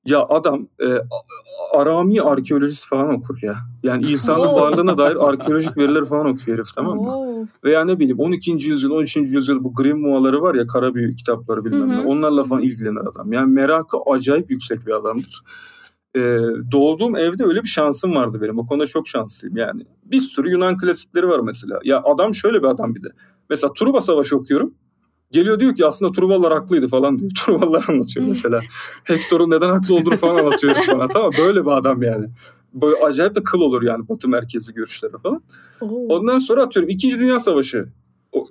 [0.06, 0.88] Ya adam e,
[1.74, 3.56] Arami arkeolojisi falan okur ya.
[3.84, 7.48] Yani İsa'nın varlığına dair arkeolojik veriler falan okuyor herif tamam mı?
[7.64, 8.52] Veya ne bileyim 12.
[8.52, 9.16] yüzyıl, 13.
[9.18, 12.00] yüzyıl bu Grimoire'ları var ya kara büyü kitapları bilmem ne.
[12.08, 13.34] Onlarla falan ilgilenir adam.
[13.34, 15.44] Yani merakı acayip yüksek bir adamdır.
[16.16, 16.40] Ee,
[16.72, 18.60] doğduğum evde öyle bir şansım vardı benim.
[18.60, 19.82] O konuda çok şanslıyım yani.
[20.06, 21.80] Bir sürü Yunan klasikleri var mesela.
[21.84, 23.08] Ya adam şöyle bir adam bir de.
[23.50, 24.74] Mesela Truva Savaşı okuyorum.
[25.32, 27.32] Geliyor diyor ki aslında Truvalılar haklıydı falan diyor.
[27.46, 28.62] Truvalılar anlatıyor mesela.
[29.04, 31.08] Hector'un neden haklı olduğunu falan anlatıyor bana.
[31.08, 32.26] Tamam böyle bir adam yani.
[32.74, 35.44] Böyle acayip de kıl olur yani batı merkezi görüşleri falan.
[35.82, 36.08] Oo.
[36.10, 37.20] Ondan sonra atıyorum 2.
[37.20, 37.86] Dünya Savaşı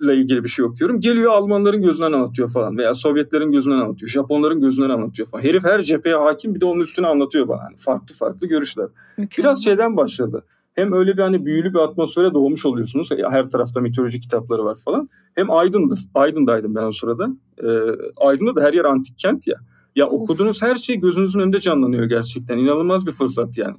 [0.03, 1.01] ile ilgili bir şey okuyorum.
[1.01, 4.09] Geliyor Almanların gözünden anlatıyor falan veya Sovyetlerin gözünden anlatıyor.
[4.11, 5.43] Japonların gözünden anlatıyor falan.
[5.43, 7.63] Herif her cepheye hakim bir de onun üstüne anlatıyor bana.
[7.63, 8.87] Hani farklı farklı görüşler.
[9.19, 9.49] Mükemmel.
[9.49, 10.45] Biraz şeyden başladı.
[10.79, 13.09] Hem öyle bir hani büyülü bir atmosfere doğmuş oluyorsunuz.
[13.31, 15.09] Her tarafta mitoloji kitapları var falan.
[15.35, 17.29] Hem Aydın'da, Aydın'daydım ben o sırada.
[17.63, 17.69] Ee,
[18.17, 19.57] Aydın'da da her yer antik kent ya.
[19.97, 20.13] Ya Of.
[20.13, 22.59] okuduğunuz her şey gözünüzün önünde canlanıyor gerçekten.
[22.59, 23.77] İnanılmaz bir fırsat yani.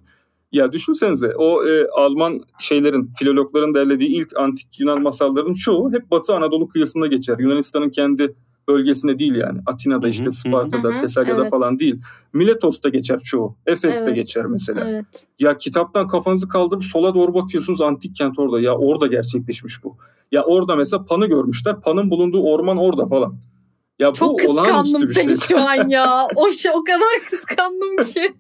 [0.51, 6.35] Ya düşünsenize o e, Alman şeylerin, filologların derlediği ilk antik Yunan masallarının çoğu hep Batı
[6.35, 7.39] Anadolu kıyısında geçer.
[7.39, 8.35] Yunanistan'ın kendi
[8.69, 9.60] bölgesinde değil yani.
[9.65, 10.32] Atina'da Hı hı, işte.
[10.32, 11.49] Sparta'da, Tesalya'da evet.
[11.49, 12.01] falan değil.
[12.34, 13.55] Miletos'ta geçer çoğu.
[13.65, 14.89] Efes'te Evet, geçer mesela.
[14.89, 15.05] Evet.
[15.39, 18.60] Ya kitaptan kafanızı kaldırıp sola doğru bakıyorsunuz antik kent orada.
[18.60, 19.97] Ya orada gerçekleşmiş bu.
[20.32, 21.82] Ya orada mesela Pan'ı görmüşler.
[21.82, 23.36] Pan'ın bulunduğu orman orada falan.
[23.99, 25.47] Ya Çok bu kıskandım bir seni şey.
[25.47, 26.27] şu an ya.
[26.36, 28.34] O şey o kadar kıskandım ki.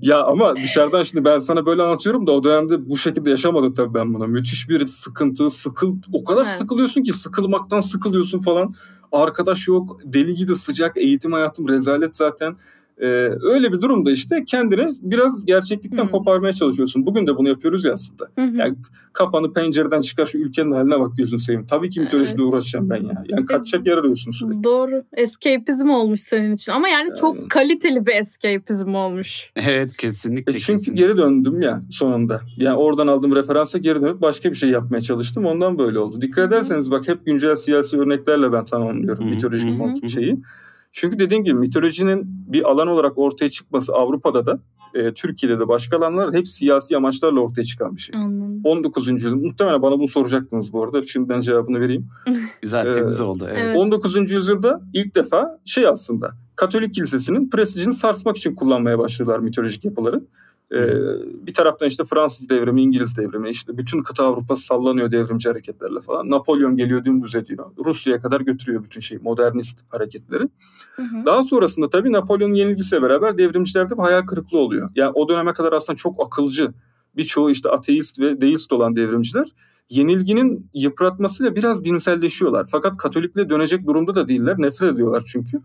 [0.08, 3.94] ya ama dışarıdan şimdi ben sana böyle anlatıyorum da o dönemde bu şekilde yaşamadım tabii
[3.94, 4.26] ben buna.
[4.26, 6.50] Müthiş bir sıkıntı, sıkıl o kadar Evet.
[6.50, 8.70] sıkılıyorsun ki sıkılmaktan sıkılıyorsun falan.
[9.12, 12.56] Arkadaş yok, deli gibi sıcak, eğitim hayatım rezalet zaten.
[13.00, 13.06] Ee,
[13.42, 16.10] öyle bir durumda işte kendini biraz gerçeklikten Hı.
[16.10, 17.06] koparmaya çalışıyorsun.
[17.06, 18.24] Bugün de bunu yapıyoruz ya aslında.
[18.38, 18.56] Hı.
[18.56, 18.74] Yani
[19.12, 21.66] kafanı pencereden çıkar şu ülkenin haline bak diyorsun Sevim.
[21.66, 23.24] Tabii ki mitolojiyle uğraşacağım ben ya.
[23.28, 24.64] Yani kaçacak yer arıyorsun sürekli.
[24.64, 25.04] Doğru.
[25.12, 26.72] Escapism olmuş senin için.
[26.72, 27.20] Ama yani, Yani.
[27.20, 29.52] çok kaliteli bir escapism olmuş.
[29.56, 30.52] Evet kesinlikle.
[30.52, 31.06] E çünkü kesinlikle.
[31.06, 32.40] geri döndüm ya sonunda.
[32.56, 35.46] Yani oradan aldığım referansa geri dönüp başka bir şey yapmaya çalıştım.
[35.46, 36.20] Ondan böyle oldu.
[36.20, 40.36] Dikkat ederseniz bak hep güncel siyasi örneklerle ben hı, mitolojik hı hı,
[40.92, 44.58] Çünkü dediğim gibi mitolojinin bir alan olarak ortaya çıkması Avrupa'da da
[44.94, 48.14] e, Türkiye'de de başka alanlarda hep siyasi amaçlarla ortaya çıkan bir şey.
[48.20, 48.60] Anladım.
[48.64, 49.08] 19.
[49.08, 51.02] yüzyıl muhtemelen bana bunu soracaktınız bu arada.
[51.02, 52.08] Şimdiden cevabını vereyim.
[52.62, 53.46] Güzel Ee, temiz oldu.
[53.48, 53.60] Evet.
[53.64, 53.76] Evet.
[53.76, 54.30] 19.
[54.30, 60.24] yüzyılda ilk defa şey aslında Katolik kilisesinin prestijini sarsmak için kullanmaya başlıyorlar mitolojik yapıları.
[60.74, 60.88] Ee,
[61.46, 66.30] bir taraftan işte Fransız devrimi, İngiliz devrimi, işte bütün kıta Avrupa sallanıyor devrimci hareketlerle falan.
[66.30, 67.70] Napolyon geliyor dümdüz ediyor.
[67.84, 70.48] Rusya'ya kadar götürüyor bütün şey, modernist hareketleri.
[70.96, 71.26] Hı hı.
[71.26, 74.90] Daha sonrasında tabii Napolyon'un yenilgisiyle beraber devrimcilerde bir hayal kırıklığı oluyor.
[74.94, 76.72] Yani o döneme kadar aslında çok akılcı,
[77.16, 79.48] birçoğu işte ateist ve deist olan devrimciler
[79.92, 82.66] yenilginin yıpratmasıyla biraz dinselleşiyorlar.
[82.70, 84.54] Fakat Katolikliğe dönecek durumda da değiller.
[84.58, 85.56] Nefret ediyorlar çünkü.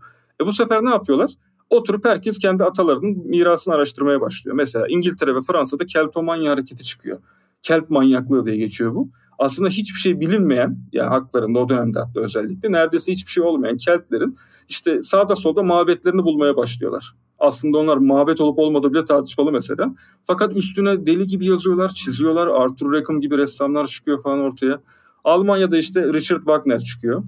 [0.42, 1.30] E bu sefer ne yapıyorlar?
[1.70, 4.56] Oturup herkes kendi atalarının mirasını araştırmaya başlıyor.
[4.56, 7.18] Mesela İngiltere ve Fransa'da keltomanya hareketi çıkıyor.
[7.62, 9.10] Kelp manyaklığı diye geçiyor bu.
[9.38, 14.36] Aslında hiçbir şey bilinmeyen, yani haklarında o dönemde hatta özellikle neredeyse hiçbir şey olmayan Keltlerin
[14.68, 17.14] işte sağda solda mabetlerini bulmaya başlıyorlar.
[17.38, 19.94] Aslında onlar mabet olup olmadığı bile tartışmalı mesela.
[20.24, 22.46] Fakat üstüne deli gibi yazıyorlar, çiziyorlar.
[22.46, 24.80] Arthur Rackham gibi ressamlar çıkıyor falan ortaya.
[25.24, 27.22] Almanya'da işte Richard Wagner çıkıyor.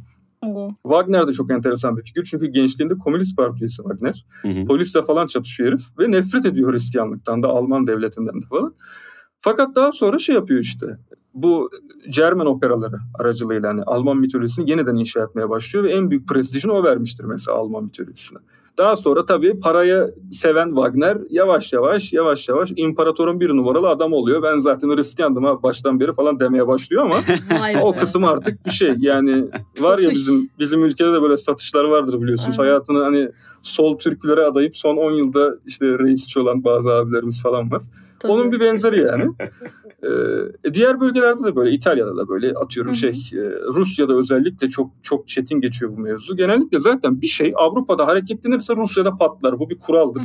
[0.47, 0.71] Oo.
[0.83, 2.25] Wagner de çok enteresan bir figür.
[2.25, 4.25] Çünkü gençliğinde Komünist Parti üyesi Wagner.
[4.43, 4.65] Hı hı.
[4.65, 5.83] Polisle falan çatışıyor herif.
[5.99, 8.75] Ve nefret ediyor Hristiyanlıktan da Alman devletinden de falan.
[9.41, 10.87] Fakat daha sonra şey yapıyor işte.
[11.35, 11.71] Bu
[12.09, 16.85] Cermen operaları aracılığıyla hani Alman mitolojisini yeniden inşa etmeye başlıyor ve en büyük prestijini o
[16.85, 18.39] vermiştir mesela Alman mitolojisine.
[18.81, 24.43] Daha sonra tabii parayı seven Wagner yavaş yavaş yavaş yavaş imparatorun bir numaralı adam oluyor.
[24.43, 27.21] Ben zaten Hristiyandım ha baştan beri falan demeye başlıyor ama
[27.83, 28.95] o kısım artık bir şey.
[28.99, 29.45] Yani
[29.81, 32.61] var ya bizim bizim ülkede de böyle satışlar vardır biliyorsunuz.
[32.61, 32.71] Aynen.
[32.71, 33.29] Hayatını hani
[33.63, 37.83] sol türkülere adayıp son 10 yılda işte reisçi olan bazı abilerimiz falan var.
[38.21, 38.33] Tabii.
[38.33, 39.31] Onun bir benzeri yani.
[40.05, 43.43] Ee, diğer bölgelerde de böyle İtalya'da da böyle atıyorum şey e,
[43.75, 46.37] Rusya'da özellikle çok çok çetin geçiyor bu mevzu.
[46.37, 49.59] Genellikle zaten bir şey Avrupa'da hareketlenirse Rusya'da patlar.
[49.59, 50.23] Bu bir kuraldır.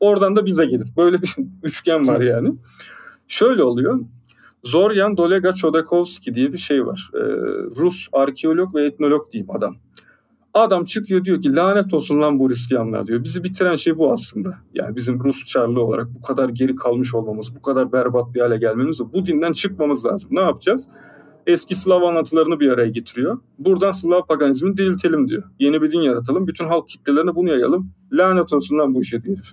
[0.00, 0.88] Oradan da bize gelir.
[0.96, 2.54] Böyle bir üçgen var yani.
[3.28, 4.00] Şöyle oluyor.
[4.64, 7.10] Zoryan Dolega Chodakovsky diye bir şey var.
[7.14, 7.18] Ee,
[7.80, 9.76] Rus arkeolog ve etnolog diyeyim adam.
[10.54, 13.24] Adam çıkıyor diyor ki lanet olsun lan bu Hristiyanlar diyor.
[13.24, 14.58] Bizi bitiren şey bu aslında.
[14.74, 18.56] Yani bizim Rus Çarlığı olarak bu kadar geri kalmış olmamız, bu kadar berbat bir hale
[18.56, 20.30] gelmemiz bu dinden çıkmamız lazım.
[20.32, 20.88] Ne yapacağız?
[21.46, 23.38] Eski Slav anlatılarını bir araya getiriyor.
[23.58, 25.42] Buradan Slav paganizmini diriltelim diyor.
[25.58, 26.46] Yeni bir din yaratalım.
[26.46, 27.92] Bütün halk kitlelerine bunu yayalım.
[28.12, 29.52] Lanet olsun lan bu işe diyor herif.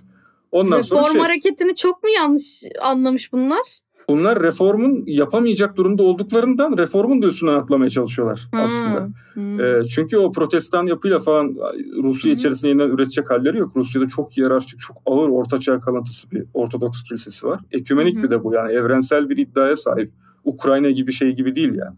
[0.52, 3.78] Ondan sonra Reform şey, hareketini çok mu yanlış anlamış bunlar?
[4.08, 9.00] Bunlar reformun yapamayacak durumda olduklarından reformun da üstüne atlamaya çalışıyorlar aslında.
[9.00, 9.08] Ha.
[9.34, 9.40] Hı.
[9.40, 11.56] Ee, çünkü o protestan yapıyla falan
[12.02, 12.36] Rusya hı.
[12.36, 13.76] içerisinde yeniden üretecek halleri yok.
[13.76, 17.60] Rusya'da çok hiyerarşik, çok ağır ortaçağ kalıntısı bir Ortodoks kilisesi var.
[17.72, 18.22] Ekümenik hı.
[18.22, 20.12] bir de bu yani evrensel bir iddiaya sahip.
[20.44, 21.96] Ukrayna gibi şey gibi değil yani.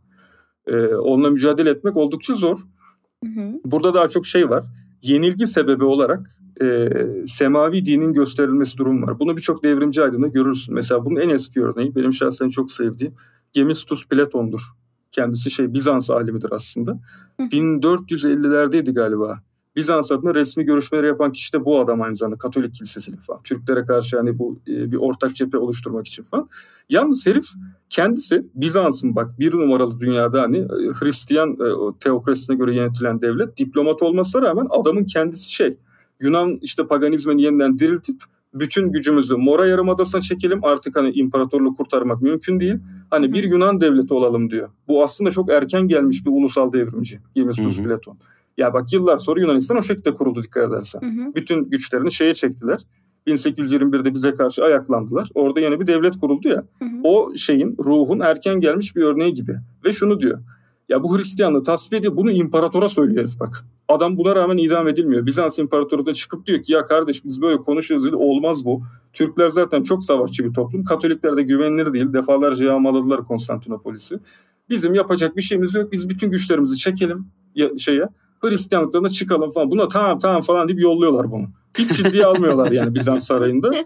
[0.67, 2.59] E, onunla mücadele etmek oldukça zor.
[3.25, 3.53] Hı hı.
[3.65, 4.65] Burada daha çok şey var.
[5.03, 6.27] Yenilgi sebebi olarak
[6.63, 6.89] e,
[7.27, 9.19] semavi dinin gösterilmesi durum var.
[9.19, 10.75] Bunu birçok devrimci aydında görürsün.
[10.75, 13.15] Mesela bunun en eski örneği benim şahsen çok sevdiğim
[13.53, 14.61] Gemistus Platon'dur.
[15.13, 17.01] Kendisi şey Bizans alimidir aslında.
[17.41, 17.43] Hı.
[17.43, 19.43] 1450'lerdeydi galiba.
[19.81, 23.43] Bizans adına resmi görüşmeleri yapan kişi de bu adam aynı zamanda Katolik kilisesiyle falan.
[23.43, 26.49] Türklere karşı hani bu e, bir ortak cephe oluşturmak için falan.
[26.89, 27.45] Yalnız herif
[27.91, 30.67] kendisi Bizans'ın bak bir numaralı dünyada hani e,
[31.01, 35.77] Hristiyan e, teokrasisine göre yönetilen devlet diplomat olmasına rağmen adamın kendisi şey
[36.21, 38.23] Yunan işte paganizmini yeniden diriltip
[38.55, 42.77] bütün gücümüzü Mora Yarımadası'na çekelim artık hani imparatorluğu kurtarmak mümkün değil.
[43.11, 44.69] Hani bir Yunan devleti olalım diyor.
[44.89, 47.21] Bu aslında çok erken gelmiş bir ulusal devrimci.
[47.79, 47.85] Hı.
[47.85, 48.19] Platon.
[48.61, 51.01] Ya bak yıllar sonra Yunanistan o şekilde kuruldu dikkat edersen.
[51.01, 51.35] Hı hı.
[51.35, 52.81] Bütün güçlerini şeye çektiler.
[53.27, 55.29] 1821'de bize karşı ayaklandılar.
[55.35, 56.65] Orada yeni bir devlet kuruldu ya.
[56.79, 57.01] Hı hı.
[57.05, 59.57] O şeyin ruhun erken gelmiş bir örneği gibi.
[59.85, 60.39] Ve şunu diyor.
[60.89, 62.17] Ya bu Hristiyanlığı tasvip ediyor.
[62.17, 63.65] Bunu imparatora söylüyor herif bak.
[63.89, 65.27] Adam buna rağmen idam edilmiyor.
[65.27, 68.07] Bizans imparatoru da çıkıp diyor ki ya kardeş biz böyle konuşuyoruz.
[68.07, 68.17] dedi.
[68.17, 68.83] Olmaz bu.
[69.13, 70.85] Türkler zaten çok savaşçı bir toplum.
[70.85, 72.13] Katolikler de güvenilir değil.
[72.13, 74.19] Defalarca yağmaladılar Konstantinopolis'i.
[74.69, 75.93] Bizim yapacak bir şeyimiz yok.
[75.93, 78.09] Biz bütün güçlerimizi çekelim ya, şeye.
[78.41, 79.71] Hristiyanlıktan da çıkalım falan.
[79.71, 81.47] Buna tamam tamam falan deyip yolluyorlar bunu.
[81.79, 83.71] Hiç ciddiye almıyorlar yani Bizans sarayında.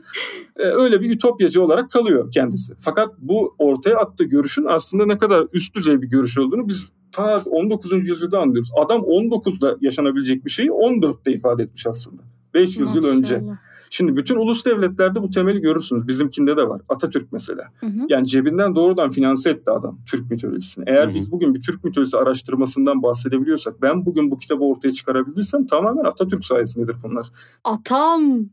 [0.57, 2.75] Ee, öyle bir ütopyacı olarak kalıyor kendisi.
[2.81, 7.43] Fakat bu ortaya attığı görüşün aslında ne kadar üst düzey bir görüş olduğunu biz ta
[7.47, 8.09] 19.
[8.09, 8.71] yüzyılda anlıyoruz.
[8.85, 12.23] Adam 19'da yaşanabilecek bir şeyi 14'te ifade etmiş aslında.
[12.55, 13.43] 500 yıl önce.
[13.91, 16.09] Şimdi bütün ulus devletlerde bu temeli görürsünüz.
[16.09, 16.81] Bizimkinde de var.
[16.89, 17.63] Atatürk mesela.
[17.81, 18.07] Hı hı.
[18.09, 20.85] Yani cebinden doğrudan finanse etti adam Türk mitolojisini.
[20.87, 21.15] Eğer Hı hı.
[21.15, 26.45] biz bugün bir Türk mitolojisi araştırmasından bahsedebiliyorsak, ben bugün bu kitabı ortaya çıkarabildiysem tamamen Atatürk
[26.45, 27.27] sayesindedir bunlar.
[27.65, 28.49] Atam.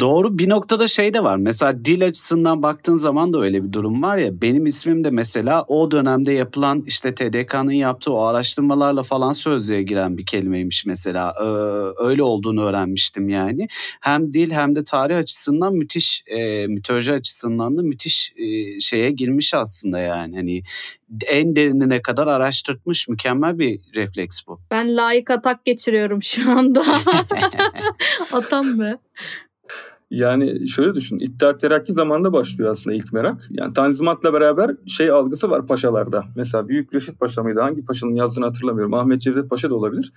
[0.00, 1.36] Doğru bir noktada şey de var.
[1.36, 4.40] Mesela dil açısından baktığın zaman da öyle bir durum var ya.
[4.40, 10.18] Benim ismim de mesela o dönemde yapılan işte TDK'nın yaptığı o araştırmalarla falan sözlüğe giren
[10.18, 11.34] bir kelimeymiş mesela.
[11.40, 11.44] Ee,
[12.04, 13.68] öyle olduğunu öğrenmiştim yani.
[14.00, 19.54] Hem dil hem de tarih açısından müthiş, e, mitoloji açısından da müthiş e, şeye girmiş
[19.54, 20.36] aslında yani.
[20.36, 20.62] Hani
[21.26, 24.60] en derinine kadar araştırtmış mükemmel bir refleks bu.
[24.70, 26.84] Ben layık atak geçiriyorum şu anda.
[28.32, 28.98] Atam be.
[30.10, 31.18] Yani şöyle düşün.
[31.18, 33.42] İttihat Terakki zamanında başlıyor aslında ilk merak.
[33.50, 36.24] Yani Tanzimat'la beraber şey algısı var paşalarda.
[36.36, 37.60] Mesela Büyük Reşit Paşa mıydı?
[37.60, 38.94] Hangi paşanın yazdığını hatırlamıyorum.
[38.94, 40.12] Ahmet Cevdet Paşa da olabilir.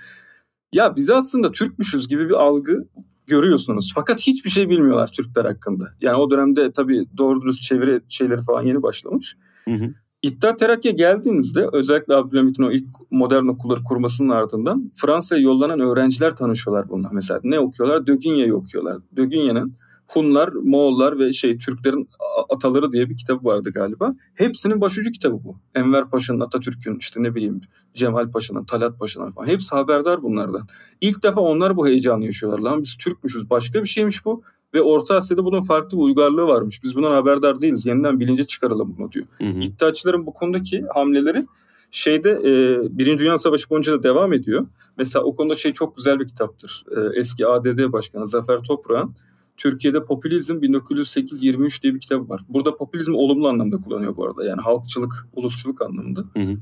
[0.73, 2.87] Ya biz aslında Türkmüşüz gibi bir algı
[3.27, 3.91] görüyorsunuz.
[3.95, 5.93] Fakat hiçbir şey bilmiyorlar Türkler hakkında.
[6.01, 9.37] Yani o dönemde tabii doğru dürüst çeviri şeyleri falan yeni başlamış.
[9.65, 9.93] Hı hı.
[10.23, 16.89] İttihat Terakki'ye geldiğinizde özellikle Abdülhamit'in o ilk modern okulları kurmasının ardından Fransa'ya yollanan öğrenciler tanışıyorlar
[16.89, 17.09] bununla.
[17.13, 18.07] Mesela ne okuyorlar?
[18.07, 18.97] Dögünye'yi okuyorlar.
[19.15, 19.73] Dögünye'nin
[20.07, 22.09] Hunlar, Moğollar ve şey Türklerin
[22.49, 24.15] ataları diye bir kitabı vardı galiba.
[24.35, 25.55] Hepsinin başucu kitabı bu.
[25.75, 27.61] Enver Paşa'nın, Atatürk'ün, işte ne bileyim
[27.93, 29.47] Cemal Paşa'nın, Talat Paşa'nın falan.
[29.47, 30.67] Hepsi haberdar bunlardan.
[31.01, 32.59] İlk defa onlar bu heyecanı yaşıyorlar.
[32.59, 34.43] Lan biz Türkmüşüz, başka bir şeymiş bu.
[34.73, 36.83] Ve Orta Asya'da bunun farklı bir uygarlığı varmış.
[36.83, 37.85] Biz bundan haberdar değiliz.
[37.85, 39.25] Yeniden bilince çıkaralım bunu diyor.
[39.37, 39.59] Hı hı.
[39.59, 41.45] İttihatçıların bu konudaki hamleleri
[41.91, 44.65] şeyde e, Birinci Dünya Savaşı boyunca da devam ediyor.
[44.97, 46.83] Mesela o konuda şey çok güzel bir kitaptır.
[46.97, 49.15] E, eski ADD Başkanı Zafer Toprak'ın
[49.57, 52.45] Türkiye'de Popülizm 1908-23 diye bir kitabı var.
[52.49, 54.45] Burada popülizmi olumlu anlamda kullanıyor bu arada.
[54.45, 56.19] Yani halkçılık, ulusçuluk anlamında.
[56.33, 56.57] Hı hı.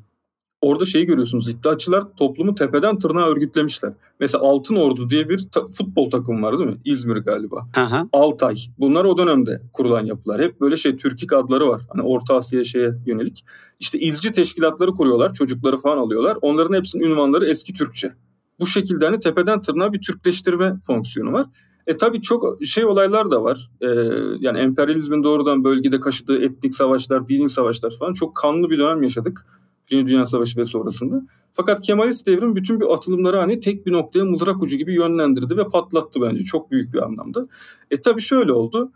[0.62, 1.50] Orada şeyi görüyorsunuz.
[1.50, 3.94] İddiaçılar toplumu tepeden tırnağa örgütlemişler.
[4.20, 6.78] Mesela Altın Ordu diye bir ta- futbol takımı var değil mi?
[6.86, 7.68] İzmir galiba.
[7.76, 8.08] Hı.
[8.14, 8.56] Altay.
[8.80, 10.42] Bunlar o dönemde kurulan yapılar.
[10.42, 11.82] Hep böyle şey Türkik adları var.
[11.94, 13.46] Hani Orta Asya'ya şeye yönelik.
[13.80, 15.34] İşte izci teşkilatları kuruyorlar.
[15.34, 16.38] Çocukları falan alıyorlar.
[16.42, 18.14] Onların hepsinin ünvanları eski Türkçe.
[18.60, 21.46] Bu şekilde hani tepeden tırnağa bir Türkleştirme fonksiyonu var.
[21.88, 23.70] E tabii çok şey olaylar da var.
[23.82, 23.88] E,
[24.40, 29.46] yani emperyalizmin doğrudan bölgede kaşıdığı etnik savaşlar, dini savaşlar falan çok kanlı bir dönem yaşadık.
[29.92, 31.22] Birinci Dünya Savaşı ve sonrasında.
[31.54, 35.68] Fakat Kemalist devrim bütün bir atılımları hani tek bir noktaya mızrak ucu gibi yönlendirdi ve
[35.68, 37.48] patlattı bence çok büyük bir anlamda.
[37.92, 38.92] E tabii şöyle oldu.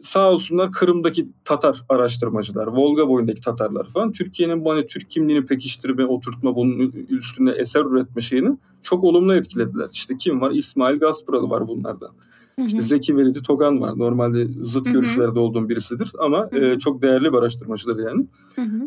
[0.00, 6.06] Sağ olsunlar Kırım'daki Tatar araştırmacılar, Volga boyundaki Tatarlar falan Türkiye'nin bu hani Türk kimliğini pekiştirme,
[6.06, 9.88] oturtma, bunun üstüne eser üretme şeyini çok olumlu etkilediler.
[9.92, 10.50] İşte kim var?
[10.50, 12.10] İsmail Gasparalı var bunlardan.
[12.58, 13.98] İşte Zeki Velidi Togan var.
[13.98, 18.26] Normalde zıt görüşlerde olduğum birisidir ama e, çok değerli bir araştırmacıdır yani.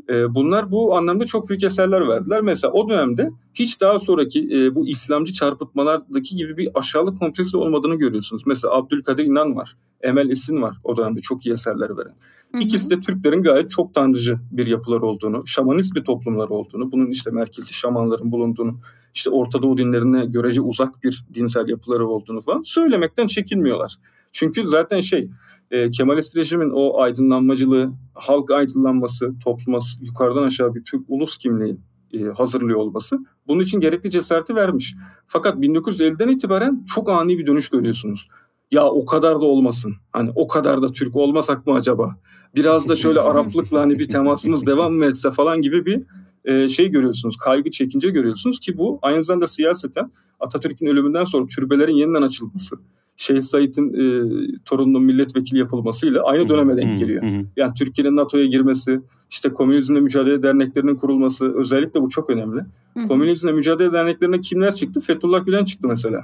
[0.09, 2.41] E, bunlar bu anlamda çok büyük eserler verdiler.
[2.41, 7.95] Mesela o dönemde hiç daha sonraki e, bu İslamcı çarpıtmalardaki gibi bir aşağılık kompleksi olmadığını
[7.95, 8.43] görüyorsunuz.
[8.45, 9.77] Mesela Abdülkadir İnan var.
[10.01, 12.15] Emel Esin var o dönemde çok iyi eserler veren.
[12.59, 17.31] İkisi de Türklerin gayet çok tanrıcı bir yapılar olduğunu, şamanist bir toplumlar olduğunu, bunun işte
[17.31, 18.79] merkezi şamanların bulunduğunu,
[19.13, 23.95] işte Orta Doğu dinlerine görece uzak bir dinsel yapıları olduğunu falan söylemekten çekinmiyorlar.
[24.31, 25.29] Çünkü zaten şey
[25.71, 31.77] e, Kemalist rejimin o aydınlanmacılığı, halk aydınlanması, topluma yukarıdan aşağı bir Türk ulus kimliği
[32.13, 34.95] e, hazırlıyor olması bunun için gerekli cesareti vermiş.
[35.27, 38.27] Fakat 1950'den itibaren çok ani bir dönüş görüyorsunuz.
[38.71, 39.93] Ya o kadar da olmasın.
[40.13, 42.15] Hani o kadar da Türk olmasak mı acaba?
[42.55, 46.01] Biraz da şöyle Araplıkla hani bir temasımız devam mı etse falan gibi bir
[46.45, 47.37] e, şey görüyorsunuz.
[47.37, 52.75] Kaygı çekince görüyorsunuz ki bu aynı zamanda siyaseten Atatürk'ün ölümünden sonra türbelerin yeniden açılması,
[53.17, 54.23] Şeyh Said'in e,
[54.65, 57.23] torununun milletvekili yapılmasıyla aynı döneme denk geliyor.
[57.57, 62.61] Yani Türkiye'nin NATO'ya girmesi, işte komünizmle mücadele derneklerinin kurulması özellikle bu çok önemli.
[63.07, 64.99] Komünizmle mücadele derneklerine kimler çıktı?
[64.99, 66.21] Fethullah Gülen çıktı mesela.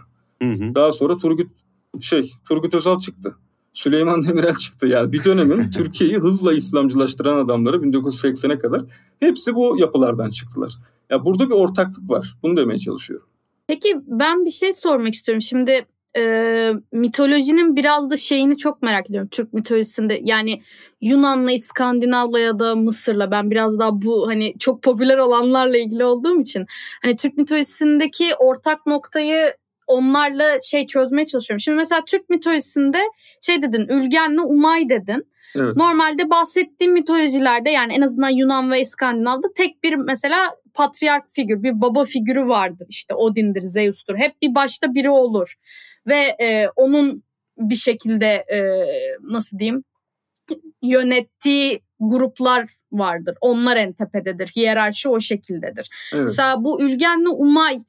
[0.75, 1.47] Daha sonra Turgut
[2.01, 3.35] şey Turgut Özal çıktı.
[3.73, 4.87] Süleyman Demirel çıktı.
[4.87, 8.81] Yani bir dönemin Türkiye'yi hızla İslamcılaştıran adamları 1980'e kadar
[9.19, 10.71] hepsi bu yapılardan çıktılar.
[10.79, 12.35] Ya yani burada bir ortaklık var.
[12.43, 13.27] Bunu demeye çalışıyorum.
[13.67, 15.41] Peki ben bir şey sormak istiyorum.
[15.41, 15.85] Şimdi
[16.17, 20.19] e, mitolojinin biraz da şeyini çok merak ediyorum Türk mitolojisinde.
[20.23, 20.61] Yani
[21.01, 26.41] Yunan'la, İskandinav'la ya da Mısır'la ben biraz daha bu hani çok popüler olanlarla ilgili olduğum
[26.41, 26.65] için
[27.01, 29.53] hani Türk mitolojisindeki ortak noktayı
[29.87, 31.59] onlarla şey çözmeye çalışıyorum.
[31.59, 32.99] Şimdi mesela Türk mitolojisinde
[33.41, 35.27] şey dedin Ülgen'le Umay dedin.
[35.55, 35.75] Evet.
[35.75, 41.81] Normalde bahsettiğim mitolojilerde yani en azından Yunan ve İskandinav'da tek bir mesela patriark figür, bir
[41.81, 42.87] baba figürü vardır.
[42.89, 44.17] İşte Odin'dir, Zeus'tur.
[44.17, 45.53] Hep bir başta biri olur.
[46.07, 47.23] Ve e, onun
[47.57, 48.61] bir şekilde e,
[49.21, 49.83] nasıl diyeyim
[50.81, 53.35] yönettiği gruplar vardır.
[53.41, 54.47] Onlar en tepededir.
[54.47, 55.89] Hiyerarşi o şekildedir.
[56.13, 56.23] Evet.
[56.23, 57.79] Mesela bu Ülgen'le Umay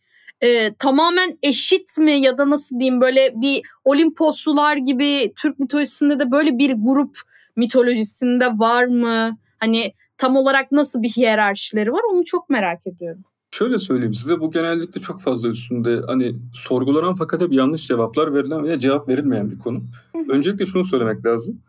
[0.40, 6.30] e, tamamen eşit mi ya da nasıl diyeyim böyle bir Olimposlular gibi Türk mitolojisinde de
[6.30, 7.18] böyle bir grup
[7.56, 9.38] mitolojisinde var mı?
[9.58, 13.22] Hani tam olarak nasıl bir hiyerarşileri var onu çok merak ediyorum.
[13.50, 18.64] Şöyle söyleyeyim size bu genellikle çok fazla üstünde hani sorgulanan fakat hep yanlış cevaplar verilen
[18.64, 19.82] veya cevap verilmeyen bir konu.
[20.28, 21.60] Öncelikle şunu söylemek lazım.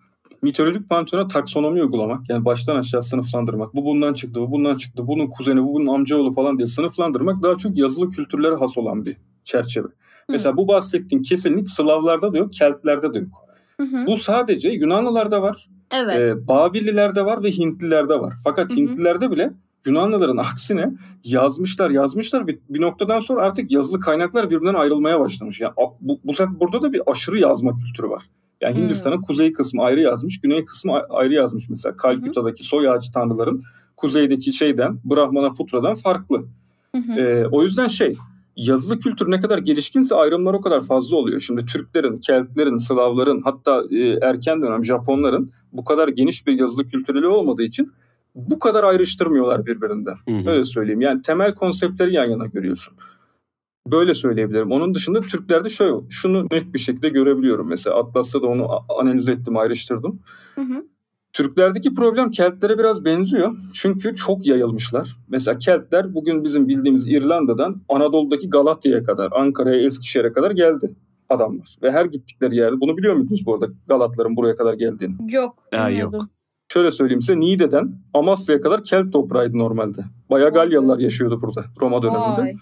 [0.42, 3.76] Mitolojik pantona taksonomi uygulamak yani baştan aşağı sınıflandırmak.
[3.76, 7.56] Bu bundan çıktı, bu bundan çıktı, bunun kuzeni, bu bunun amcaoğlu falan diye sınıflandırmak daha
[7.56, 9.88] çok yazılı kültürlere has olan bir çerçeve.
[9.88, 9.92] Hı.
[10.30, 13.46] Mesela bu bahsettiğin kesinlik Slavlarda da yok, Keltlerde de yok.
[13.78, 14.08] Hı hı.
[14.08, 16.20] Bu sadece Yunanlılarda var, evet.
[16.20, 18.34] e, Babillilerde var ve Hintlilerde var.
[18.44, 18.80] Fakat hı hı.
[18.80, 19.54] Hintlilerde bile
[19.86, 25.62] Yunanlıların aksine yazmışlar yazmışlar bir, bir noktadan sonra artık yazılı kaynaklar birbirinden ayrılmaya başlamış.
[25.62, 28.24] Yani bu, bu sefer burada da bir aşırı yazma kültürü var.
[28.62, 29.24] Yani Hindistan'ın hmm.
[29.24, 31.98] kuzey kısmı ayrı yazmış, güney kısmı ayrı yazmış mesela.
[31.98, 33.62] Kalküta'daki soy ağacı tanrıların
[33.98, 36.46] kuzeydeki şeyden, Brahmana Putra'dan farklı.
[37.18, 38.16] Ee, o yüzden şey,
[38.56, 41.40] yazılı kültür ne kadar gelişkinse ayrımlar o kadar fazla oluyor.
[41.40, 47.28] Şimdi Türklerin, Keltlerin, Slavların hatta e, erken dönem Japonların bu kadar geniş bir yazılı kültürleri
[47.28, 47.92] olmadığı için
[48.36, 50.16] bu kadar ayrıştırmıyorlar birbirinden.
[50.28, 50.50] Hı hı.
[50.50, 51.02] Öyle söyleyeyim.
[51.02, 52.94] Yani temel konseptleri yan yana görüyorsun.
[53.92, 54.72] Böyle söyleyebilirim.
[54.72, 57.70] Onun dışında Türklerde şöyle, şunu net bir şekilde görebiliyorum.
[57.70, 58.68] Mesela Atlas'ta da onu
[59.00, 60.20] analiz ettim, ayrıştırdım.
[60.56, 60.86] Hı hı.
[61.34, 63.58] Türklerdeki problem Keltlere biraz benziyor.
[63.74, 65.18] Çünkü çok yayılmışlar.
[65.28, 70.96] Mesela Keltler bugün bizim bildiğimiz İrlanda'dan Anadolu'daki Galatya'ya kadar, Ankara'ya, Eskişehir'e kadar geldi
[71.30, 71.76] adamlar.
[71.84, 75.34] Ve her gittikleri yerde, bunu biliyor muydunuz bu arada Galatların buraya kadar geldiğini?
[75.34, 75.56] Yok.
[75.72, 76.16] Ya, yok.
[76.74, 80.02] Şöyle söyleyeyim size Niğde'den Amasya'ya kadar Kelt toprağıydı normalde.
[80.30, 82.42] Bayağı Galyalılar yaşıyordu burada Roma döneminde.
[82.42, 82.54] Vay.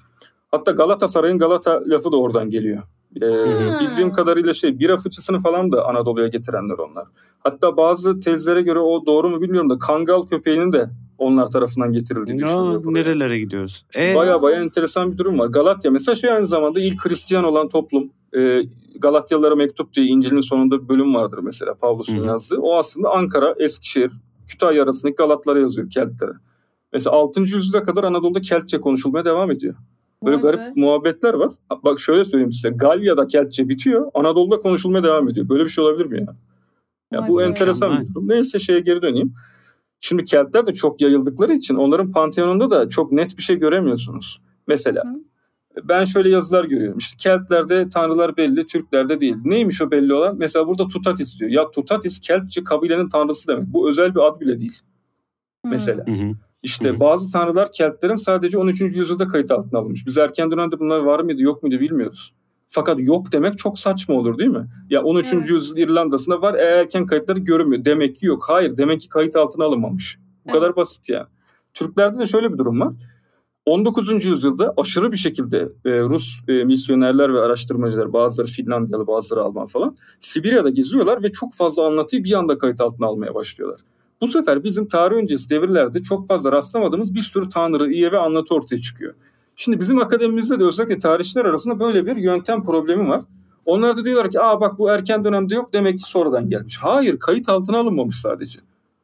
[0.54, 2.84] Hatta Galatasaray'ın Galata lafı da oradan geliyor.
[3.18, 7.04] Ee, bildiğim kadarıyla şey bira fıçısını falan da Anadolu'ya getirenler onlar.
[7.40, 12.40] Hatta bazı tezlere göre o doğru mu bilmiyorum da Kangal köpeğinin de onlar tarafından getirildiği
[12.40, 12.84] düşünülüyor.
[12.84, 13.02] Buraya.
[13.02, 13.86] Nerelere gidiyoruz?
[13.96, 14.16] Ee?
[14.16, 15.48] Baya baya enteresan bir durum var.
[15.48, 18.10] Galatya mesela şey aynı zamanda ilk Hristiyan olan toplum.
[18.38, 18.64] Ee,
[19.00, 22.58] Galatyalılara mektup diye İncil'in sonunda bir bölüm vardır mesela Pavlus'un yazdığı.
[22.58, 24.12] O aslında Ankara, Eskişehir,
[24.48, 26.32] Kütahya arasındaki Galatlara yazıyor Keltlere.
[26.94, 27.42] Mesela 6.
[27.42, 29.76] yüzyılda kadar Anadolu'da Keltçe konuşulmaya devam ediyor.
[30.26, 30.74] Böyle Vay garip be.
[30.76, 31.52] muhabbetler var.
[31.84, 32.70] Bak şöyle söyleyeyim size.
[32.70, 34.12] Galya'da Keltçe bitiyor.
[34.14, 35.50] Anadolu'da konuşulmaya devam ediyor.
[35.50, 36.36] Böyle bir şey olabilir mi ya?
[37.12, 37.44] Ya bu be.
[37.44, 38.30] enteresan bir durum.
[38.30, 39.34] Neyse şeye geri döneyim.
[40.02, 44.42] Şimdi Keltler de çok yayıldıkları için onların panteonunda da çok net bir şey göremiyorsunuz.
[44.68, 45.88] Mesela Hı.
[45.90, 46.98] ben şöyle yazılar görüyorum.
[46.98, 49.36] İşte Keltlerde tanrılar belli, Türklerde değil.
[49.46, 50.36] Neymiş o belli olan?
[50.38, 51.52] Mesela burada Tutatis diyor.
[51.52, 53.66] Ya Tutatis Keltçe kabilenin tanrısı demek.
[53.68, 54.80] Bu özel bir ad bile değil.
[55.66, 55.70] Hı.
[55.70, 56.06] Mesela.
[56.08, 56.32] Hı hı.
[56.64, 57.00] İşte Hı-hı.
[57.00, 58.82] bazı tanrılar Keltlerin sadece 13.
[58.82, 60.06] yüzyılda kayıt altına alınmış.
[60.06, 62.34] Biz erken dönemde bunlar var mıydı yok muydu bilmiyoruz.
[62.68, 64.68] Fakat yok demek çok saçma olur değil mi?
[64.90, 65.34] Ya 13.
[65.34, 65.50] Evet.
[65.50, 67.86] yüzyıl İrlanda'sında var e, erken kayıtları görünmüyor.
[67.86, 68.44] Demek ki yok.
[68.48, 70.18] Hayır demek ki kayıt altına alınmamış.
[70.18, 70.54] Bu evet.
[70.54, 71.28] kadar basit ya.
[71.74, 72.94] Türklerde de şöyle bir durum var.
[73.66, 74.26] 19.
[74.26, 79.98] yüzyılda aşırı bir şekilde e, Rus e, misyonerler ve araştırmacılar bazıları Finlandiyalı bazıları Alman falan
[80.20, 83.80] Sibirya'da geziyorlar ve çok fazla anlatıyı bir anda kayıt altına almaya başlıyorlar.
[84.24, 88.56] Bu sefer bizim tarih öncesi devirlerde çok fazla rastlamadığımız bir sürü tanrı, iye ve anlatı
[88.56, 89.14] ortaya çıkıyor.
[89.56, 93.22] Şimdi bizim akademimizde de özellikle tarihçiler arasında böyle bir yöntem problemi var.
[93.66, 96.78] Onlar da diyorlar ki aa bak bu erken dönemde yok demek ki sonradan gelmiş.
[96.78, 98.60] Hayır kayıt altına alınmamış sadece.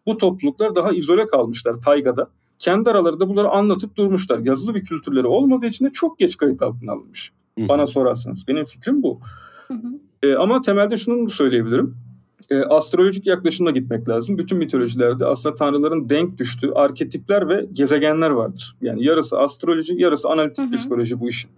[0.05, 2.27] Bu topluluklar daha izole kalmışlar taygada.
[2.59, 4.39] kendi aralarında bunları anlatıp durmuşlar.
[4.39, 7.31] Yazılı bir kültürleri olmadığı için de çok geç kayıt altına alınmış.
[7.57, 8.47] Bana sorarsanız.
[8.47, 9.19] Benim fikrim bu.
[9.67, 9.99] Hı hı.
[10.23, 12.08] E, ama temelde şunu söyleyebilirim.
[12.49, 14.37] E, astrolojik yaklaşımla gitmek lazım.
[14.37, 18.75] Bütün mitolojilerde aslında tanrıların denk düştüğü arketipler ve gezegenler vardır.
[18.81, 20.75] Yani yarısı astroloji, yarısı analitik Hı hı.
[20.75, 21.51] psikoloji bu işin.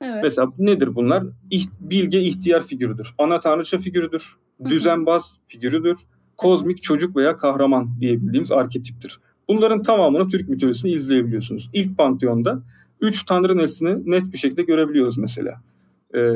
[0.00, 0.20] Evet.
[0.22, 1.24] Mesela nedir bunlar?
[1.50, 3.14] İh- bilge ihtiyar figürüdür.
[3.18, 4.36] Ana tanrıça figürüdür.
[4.64, 5.98] Düzenbaz figürüdür.
[6.36, 9.20] Kozmik çocuk veya kahraman diyebildiğimiz arketiptir.
[9.48, 11.70] Bunların tamamını Türk mitolojisini izleyebiliyorsunuz.
[11.72, 12.62] İlk Pantheon'da
[13.00, 15.60] üç tanrı neslini net bir şekilde görebiliyoruz mesela.
[16.14, 16.32] Ee,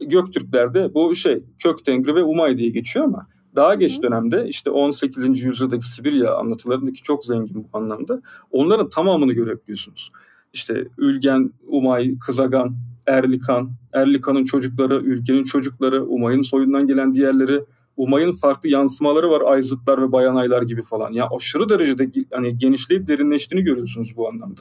[0.00, 3.26] Göktürklerde bu şey Kök Tengri ve Umay diye geçiyor ama
[3.56, 4.02] daha geç hı.
[4.02, 5.44] dönemde işte 18.
[5.44, 10.12] yüzyıldaki Sibirya anlatılarındaki çok zengin bu anlamda onların tamamını görebiliyorsunuz.
[10.52, 12.76] İşte Ülgen, Umay, Kızagan,
[13.06, 17.64] Erlikan, Erlikan'ın çocukları, Ülgen'in çocukları, Umay'ın soyundan gelen diğerleri,
[17.96, 21.12] Umay'ın farklı yansımaları var Ayzıtlar ve Bayanaylar gibi falan.
[21.12, 24.60] Ya aşırı derecede hani genişleyip derinleştiğini görüyorsunuz bu anlamda.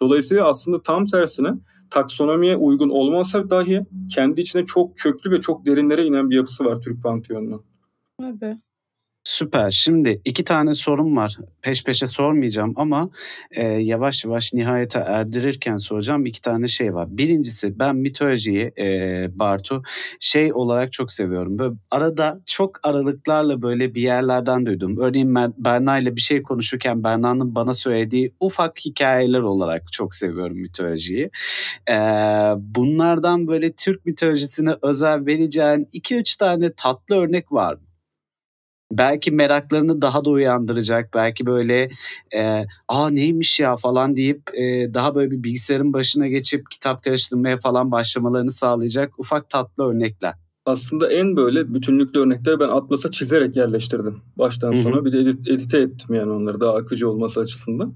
[0.00, 1.48] Dolayısıyla aslında tam tersine
[1.90, 6.80] taksonomiye uygun olmasa dahi kendi içine çok köklü ve çok derinlere inen bir yapısı var
[6.80, 7.64] Türk Pantheon'un.
[8.20, 8.58] Tabii.
[9.24, 9.70] Süper.
[9.70, 11.36] Şimdi iki tane sorum var.
[11.62, 13.10] Peş peşe sormayacağım ama
[13.50, 17.08] e, yavaş yavaş nihayete erdirirken soracağım iki tane şey var.
[17.10, 18.86] Birincisi ben mitolojiyi e,
[19.38, 19.82] Bartu
[20.20, 21.58] şey olarak çok seviyorum.
[21.58, 24.98] Böyle arada çok aralıklarla böyle bir yerlerden duydum.
[25.00, 31.30] Örneğin Berna ile bir şey konuşurken Berna'nın bana söylediği ufak hikayeler olarak çok seviyorum mitolojiyi.
[31.90, 31.94] E,
[32.58, 37.93] bunlardan böyle Türk mitolojisine özel vereceğin iki üç tane tatlı örnek var mı?
[38.98, 41.14] Belki meraklarını daha da uyandıracak.
[41.14, 41.88] Belki böyle
[42.36, 47.56] e, aa neymiş ya falan deyip e, daha böyle bir bilgisayarın başına geçip kitap karıştırmaya
[47.56, 50.34] falan başlamalarını sağlayacak ufak tatlı örnekler.
[50.66, 54.22] Aslında en böyle bütünlüklü örnekleri ben Atlas'a çizerek yerleştirdim.
[54.38, 57.94] Baştan sona bir de edit, edite ettim yani onları daha akıcı olması açısından.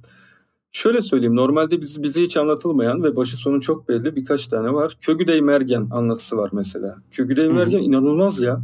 [0.72, 4.96] Şöyle söyleyeyim normalde bizi, bize hiç anlatılmayan ve başı sonu çok belli birkaç tane var.
[5.00, 6.96] Kögüdey Mergen anlatısı var mesela.
[7.10, 7.48] Kögüdey.
[7.48, 8.60] Mergen inanılmaz ya.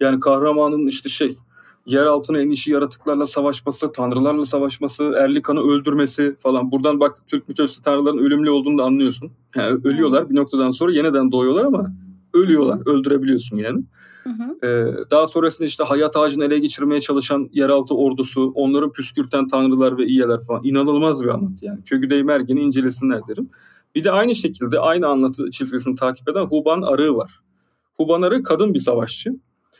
[0.00, 1.36] Yani kahramanın işte şey
[1.86, 6.72] yer altına inişi, yaratıklarla savaşması, tanrılarla savaşması, Erlikan'ı öldürmesi falan.
[6.72, 9.30] Buradan bak Türk mitolojisi tanrıların ölümlü olduğunu da anlıyorsun.
[9.56, 11.92] Yani ölüyorlar bir noktadan sonra yeniden doğuyorlar ama
[12.34, 12.80] ölüyorlar.
[12.86, 13.84] Öldürebiliyorsun yani.
[14.64, 20.06] Ee, daha sonrasında işte hayat ağacını ele geçirmeye çalışan yeraltı ordusu, onların püskürten tanrılar ve
[20.06, 20.60] iyeler falan.
[20.64, 21.84] inanılmaz bir anlatı yani.
[21.84, 23.50] Kögüdey Mergen'i incelesinler derim.
[23.94, 27.40] Bir de aynı şekilde aynı anlatı çizgisini takip eden Huban Arığı var.
[27.96, 29.36] Huban Arığı kadın bir savaşçı.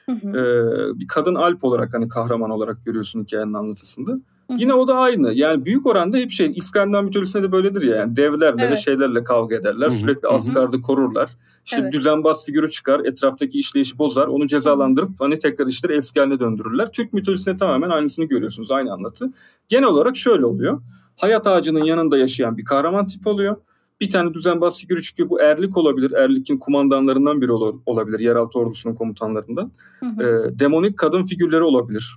[0.06, 0.28] Hı hı.
[0.30, 4.10] Ee, bir kadın alp olarak hani kahraman olarak görüyorsun hikayenin anlatısında.
[4.12, 4.56] Hı hı.
[4.58, 5.32] Yine o da aynı.
[5.34, 7.96] Yani büyük oranda hep şey İskandinav mitolojisinde de böyledir ya.
[7.96, 8.78] Yani devlerle ve Evet.
[8.78, 9.86] şeylerle kavga ederler.
[9.86, 10.28] Hı hı, Sürekli.
[10.28, 11.30] Asgard'ı korurlar.
[11.64, 11.92] İşte Evet.
[11.92, 13.00] düzenbaz figürü çıkar.
[13.04, 14.26] Etraftaki işleyişi bozar.
[14.26, 16.92] Onu cezalandırıp hani tekrar işleri eski haline döndürürler.
[16.92, 18.70] Türk mitolojisinde tamamen aynısını görüyorsunuz.
[18.70, 19.32] Aynı anlatı.
[19.68, 20.80] Genel olarak şöyle oluyor.
[21.16, 23.56] Hayat ağacının yanında yaşayan bir kahraman tip oluyor.
[24.00, 25.30] Bir tane düzenbaz figürü çıkıyor.
[25.30, 26.12] Bu Erlik olabilir.
[26.12, 28.18] Erlik'in kumandanlarından biri olur- olabilir.
[28.18, 29.72] Yeraltı ordusunun komutanlarından.
[30.00, 30.22] Hı hı.
[30.22, 32.16] Ee, demonik kadın figürleri olabilir.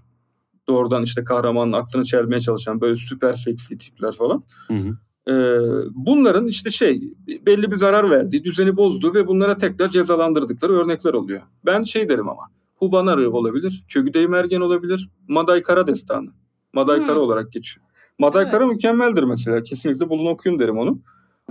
[0.68, 4.44] Doğrudan işte kahramanın aklını çelmeye çalışan böyle süper seksi tipler falan.
[4.68, 4.98] Hı hı.
[5.32, 5.60] Ee,
[5.92, 7.02] bunların işte şey
[7.46, 11.42] belli bir zarar verdiği, düzeni bozduğu ve bunlara tekrar cezalandırdıkları örnekler oluyor.
[11.66, 12.42] Ben şey derim ama
[12.76, 16.30] Huban Arı olabilir, Kögüdey Mergen olabilir, Maday Kara Destanı.
[16.74, 17.08] Maday Hmm.
[17.08, 17.86] Kara olarak geçiyor.
[18.20, 18.62] Maday Evet.
[18.70, 19.64] Mükemmeldir mesela.
[19.64, 21.00] Kesinlikle bulun okuyun derim onu.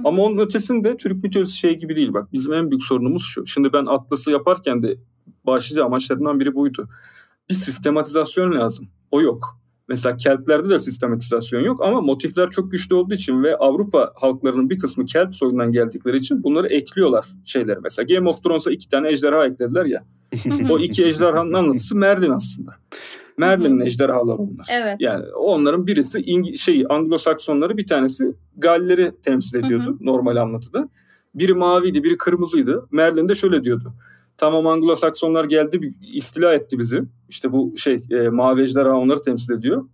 [0.04, 2.32] Ama onun ötesinde Türk mitolojisi şey gibi değil bak.
[2.32, 3.46] Bizim en büyük sorunumuz şu.
[3.46, 4.96] Şimdi ben Atlas'ı yaparken de
[5.46, 6.88] başlıca amaçlarından biri buydu.
[7.50, 8.88] Bir sistematizasyon lazım.
[9.10, 9.58] O yok.
[9.88, 14.78] Mesela Keltlerde de sistematizasyon yok ama motifler çok güçlü olduğu için ve Avrupa halklarının bir
[14.78, 17.78] kısmı Kelt soyundan geldikleri için bunları ekliyorlar şeyler.
[17.78, 20.04] Mesela Game of Thrones'a iki tane ejderha eklediler ya.
[20.70, 22.74] o iki ejderhanın anlatısı Merlin aslında.
[23.38, 24.66] Merlin'in ejderhaları onlar.
[24.72, 24.96] Evet.
[25.00, 30.88] Yani onların birisi İngi- şey Anglo-Saksonları bir tanesi Galleri temsil ediyordu normal anlatıda.
[31.34, 32.88] Biri maviydi, biri kırmızıydı.
[32.92, 33.92] Merlin de şöyle diyordu.
[34.36, 37.02] Tamam Anglo-Saksonlar geldi, istila etti bizi.
[37.28, 39.84] İşte bu şey e, mavi ejderha onları temsil ediyor.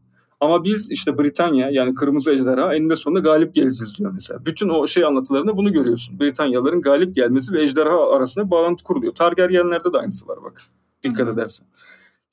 [0.40, 4.46] Ama biz işte Britanya yani kırmızı ejderha eninde sonunda galip geleceğiz diyor mesela.
[4.46, 6.20] Bütün o şey anlatılarında bunu görüyorsun.
[6.20, 9.14] Britanyalıların galip gelmesi ve ejderha arasında bağlantı kuruluyor.
[9.14, 10.62] Targaryenlerde de aynısı var bak.
[11.02, 11.34] Dikkat Hı hı.
[11.34, 11.66] edersen.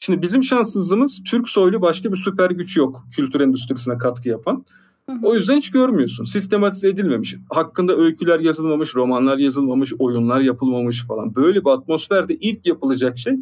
[0.03, 4.65] Şimdi bizim şanssızlığımız Türk soylu başka bir süper güç yok kültür endüstrisine katkı yapan.
[5.05, 5.19] Hı hı.
[5.23, 6.23] O yüzden hiç görmüyorsun.
[6.23, 7.35] Sistematize edilmemiş.
[7.49, 11.35] Hakkında öyküler yazılmamış, romanlar yazılmamış, oyunlar yapılmamış falan.
[11.35, 13.33] Böyle bir atmosferde ilk yapılacak şey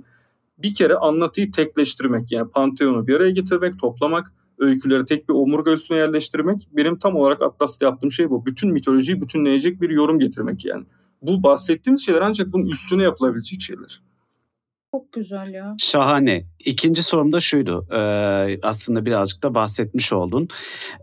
[0.57, 2.31] bir kere anlatıyı tekleştirmek.
[2.31, 6.67] Yani Pantheon'u bir araya getirmek, toplamak, öyküleri tek bir omurga üstüne yerleştirmek.
[6.71, 8.45] Benim tam olarak Atlas'ta yaptığım şey bu.
[8.45, 10.85] Bütün mitolojiyi bütünleyecek bir yorum getirmek yani.
[11.21, 14.01] Bu bahsettiğimiz şeyler ancak bunun üstüne yapılabilecek şeyler.
[14.91, 15.75] Çok güzel ya.
[15.79, 16.45] Şahane.
[16.59, 17.87] İkinci sorum da şuydu.
[17.91, 20.47] Ee, aslında birazcık da bahsetmiş oldun.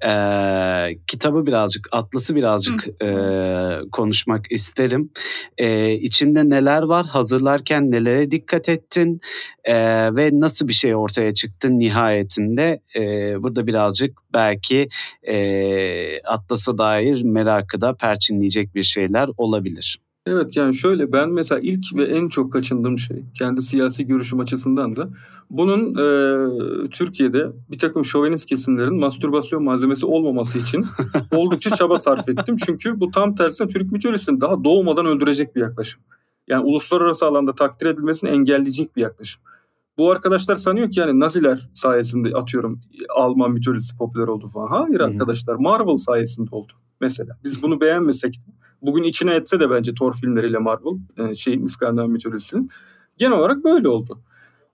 [0.06, 5.10] Ee, kitabı birazcık, Atlas'ı birazcık Hı, e, konuşmak isterim.
[5.58, 7.06] Ee, içinde neler var?
[7.06, 9.20] Hazırlarken nelere dikkat ettin?
[9.64, 9.74] Ee,
[10.16, 12.80] ve nasıl bir şey ortaya çıktı nihayetinde?
[12.96, 14.88] Ee, burada birazcık belki
[15.28, 19.98] e, Atlas'a dair merakı da perçinleyecek bir şeyler olabilir.
[20.26, 24.96] Evet yani şöyle ben mesela ilk ve en çok kaçındığım şey kendi siyasi görüşüm açısından
[24.96, 25.08] da
[25.50, 30.86] bunun e, Türkiye'de bir takım şovenist kesimlerin mastürbasyon malzemesi olmaması için
[31.32, 32.56] oldukça çaba sarf ettim.
[32.66, 36.00] Çünkü bu tam tersine Türk mitolojisini daha doğmadan öldürecek bir yaklaşım.
[36.48, 39.42] Yani uluslararası alanda takdir edilmesini engelleyecek bir yaklaşım.
[39.98, 42.80] Bu arkadaşlar sanıyor ki yani Naziler sayesinde atıyorum
[43.16, 44.66] Alman mitolojisi popüler oldu falan.
[44.66, 45.04] Hayır hı.
[45.04, 47.38] arkadaşlar Marvel sayesinde oldu mesela.
[47.44, 52.08] Biz bunu beğenmesek de bugün içine etse de bence Thor filmleriyle Marvel e, şeyin İskandinav
[52.08, 52.70] mitolojisinin
[53.16, 54.18] genel olarak böyle oldu.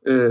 [0.09, 0.29] E,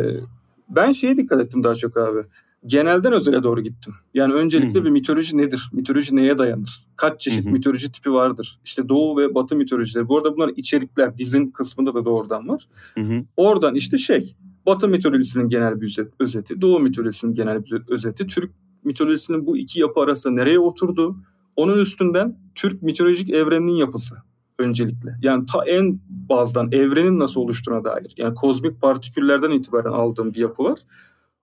[0.70, 2.22] ben şeye dikkat ettim daha çok abi.
[2.66, 3.94] Genelden özele doğru gittim.
[4.14, 4.86] Yani öncelikle Hı hı.
[4.86, 5.70] bir mitoloji nedir?
[5.74, 6.84] Mitoloji neye dayanır?
[6.96, 7.54] Kaç çeşit Hı hı.
[7.54, 8.60] mitoloji tipi vardır?
[8.66, 10.08] İşte Doğu ve Batı mitolojileri.
[10.08, 12.68] Bu arada bunlar içerikler dizin kısmında da doğrudan var.
[12.96, 13.24] Hı hı.
[13.38, 18.52] Oradan işte şey Batı mitolojisinin genel bir özet- özeti, Doğu mitolojisinin genel bir özeti, Türk
[18.84, 21.16] mitolojisinin bu iki yapı arasında nereye oturdu?
[21.56, 24.16] Onun üstünden Türk mitolojik evreninin yapısı
[24.60, 25.16] öncelikle.
[25.22, 28.14] Yani ta en bazdan evrenin nasıl oluştuğuna dair.
[28.18, 30.80] Yani kozmik partiküllerden itibaren aldığım bir yapı var.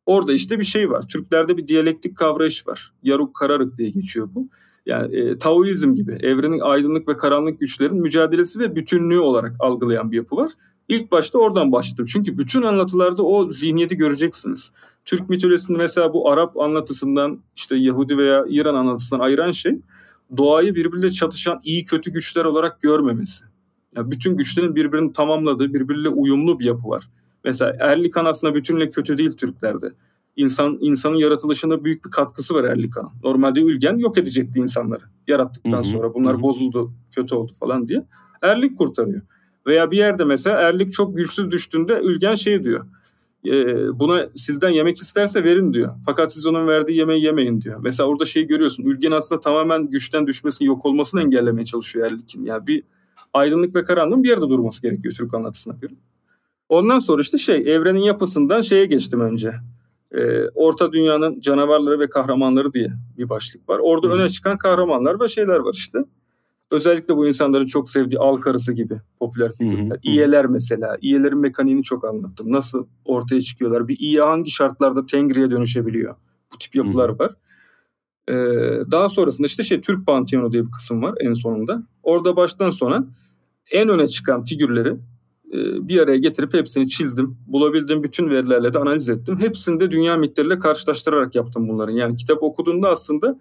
[0.06, 1.08] Orada işte bir şey var.
[1.08, 2.92] Türklerde bir diyalektik kavrayış var.
[3.02, 4.48] Yaruk kararık diye geçiyor bu.
[4.86, 10.16] Yani e, Taoizm gibi evrenin aydınlık ve karanlık güçlerin mücadelesi ve bütünlüğü olarak algılayan bir
[10.16, 10.52] yapı var.
[10.88, 12.06] İlk başta oradan başladım.
[12.08, 14.70] Çünkü bütün anlatılarda o zihniyeti göreceksiniz.
[15.04, 19.80] Türk mitolojisinde mesela bu Arap anlatısından işte Yahudi veya İran anlatısından ayıran şey
[20.36, 23.44] doğayı birbiriyle çatışan iyi kötü güçler olarak görmemesi.
[23.96, 27.08] Yani bütün güçlerin birbirini tamamladığı, birbiriyle uyumlu bir yapı var.
[27.44, 29.92] Mesela Erlikan aslında bütünle kötü değil Türklerde.
[30.36, 33.10] İnsan insanın yaratılışında büyük bir katkısı var Erlikan'ın.
[33.24, 36.14] Normalde Ülgen yok edecekti insanları yarattıktan Hı hı, sonra.
[36.14, 36.42] Bunlar hı hı.
[36.42, 38.04] bozuldu, kötü oldu falan diye.
[38.42, 39.22] Erlik kurtarıyor.
[39.66, 42.86] Veya bir yerde mesela Erlik çok güçsüz düştüğünde Ülgen şey diyor.
[43.48, 45.94] "E, buna sizden yemek isterse verin diyor.
[46.06, 47.80] Fakat siz onun verdiği yemeği yemeyin diyor.
[47.82, 48.84] Mesela orada şeyi görüyorsun.
[48.84, 52.44] Ülgen aslında tamamen güçten düşmesini, yok olmasını engellemeye çalışıyor Erlik'in.
[52.44, 52.82] Yani bir
[53.34, 55.92] aydınlık ve karanlığın bir yerde durması gerekiyor Türk anlatısına göre.
[56.68, 59.54] Ondan sonra işte şey evrenin yapısından şeye geçtim önce.
[60.12, 62.88] Ee, Orta Dünya'nın canavarları ve kahramanları diye
[63.18, 63.78] bir başlık var.
[63.82, 64.16] Orada Hı hı.
[64.16, 65.98] öne çıkan kahramanlar ve şeyler var işte.
[66.70, 69.98] Özellikle bu insanların çok sevdiği Al Karısı gibi popüler figürler.
[70.02, 70.96] İyeler mesela.
[71.00, 72.52] İyelerin mekaniğini çok anlattım.
[72.52, 73.88] Nasıl ortaya çıkıyorlar?
[73.88, 76.14] Bir iye hangi şartlarda Tengri'ye dönüşebiliyor?
[76.54, 77.32] Bu tip yapılar var.
[78.28, 78.34] Ee,
[78.90, 81.82] daha sonrasında işte şey Türk Pantiyonu diye bir kısım var en sonunda.
[82.02, 83.06] Orada baştan sona
[83.72, 84.96] en öne çıkan figürleri
[85.52, 87.36] e, bir araya getirip hepsini çizdim.
[87.46, 89.38] Bulabildiğim bütün verilerle de analiz ettim.
[89.40, 91.92] Hepsini de dünya mitleriyle karşılaştırarak yaptım bunların.
[91.92, 93.38] Yani kitap okuduğunda aslında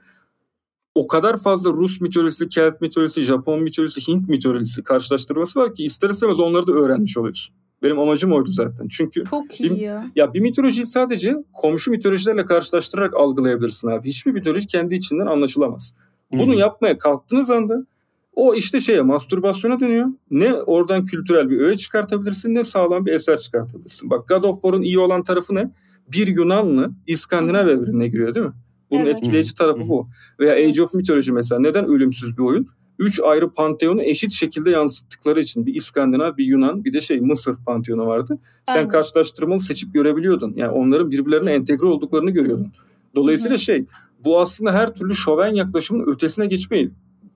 [0.97, 6.09] o kadar fazla Rus mitolojisi, Kelt mitolojisi, Japon mitolojisi, Hint mitolojisi karşılaştırması var ki ister
[6.09, 7.55] istemez onları da öğrenmiş oluyorsun.
[7.83, 8.87] Benim amacım oydu zaten.
[8.87, 10.05] Çünkü Çok iyi ya.
[10.15, 14.09] ya bir mitolojiyi sadece komşu mitolojilerle karşılaştırarak algılayabilirsin abi.
[14.09, 15.93] Hiçbir mitoloji kendi içinden anlaşılamaz.
[16.31, 16.57] Bunu hı.
[16.57, 17.85] yapmaya kalktığınız anda
[18.33, 20.07] o işte şeye mastürbasyona dönüyor.
[20.31, 24.09] Ne oradan kültürel bir öğe çıkartabilirsin ne sağlam bir eser çıkartabilirsin.
[24.09, 25.71] Bak God of War'un iyi olan tarafı ne?
[26.11, 28.53] Bir Yunanlı İskandinav evrenine giriyor değil mi?
[28.91, 29.17] Bunun Evet.
[29.17, 30.07] etkileyici tarafı bu.
[30.39, 32.67] Veya Age of Mythology mesela neden ölümsüz bir oyun?
[32.99, 37.55] Üç ayrı panteonu eşit şekilde yansıttıkları için bir İskandinav, bir Yunan, bir de şey Mısır
[37.65, 38.39] panteonu vardı.
[38.67, 38.87] Sen Aynen.
[38.87, 40.53] karşılaştırmalı seçip görebiliyordun.
[40.55, 42.71] Yani onların birbirlerine entegre olduklarını görüyordun.
[43.15, 43.63] Dolayısıyla Hı hı.
[43.63, 43.85] şey
[44.25, 46.91] bu aslında her türlü şoven yaklaşımın ötesine geçmeyi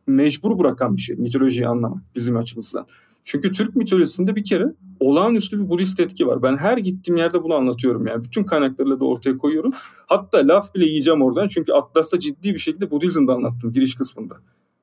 [0.08, 2.86] mecbur bırakan bir şey mitolojiyi anlamak bizim açımızdan.
[3.24, 4.65] Çünkü Türk mitolojisinde bir kere
[4.99, 6.43] olağanüstü bir Budist etki var.
[6.43, 8.24] Ben her gittiğim yerde bunu anlatıyorum yani.
[8.24, 9.72] Bütün kaynaklarla da ortaya koyuyorum.
[10.07, 11.47] Hatta laf bile yiyeceğim oradan.
[11.47, 14.36] Çünkü Atlas'ta ciddi bir şekilde Budizm'de anlattım giriş kısmında.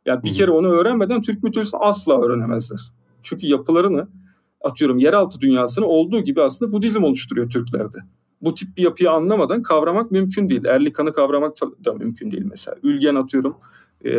[0.07, 2.81] Yani bir kere onu öğrenmeden Türk mitolojisini asla öğrenemezler.
[3.23, 4.09] Çünkü yapılarını
[4.61, 7.99] atıyorum yeraltı dünyasını olduğu gibi aslında Budizm oluşturuyor Türklerde.
[8.43, 10.65] Bu tip bir yapıyı anlamadan kavramak mümkün değil.
[10.65, 12.77] Erlikan'ı kavramak da mümkün değil mesela.
[12.83, 13.57] Ülgen atıyorum
[14.05, 14.11] e,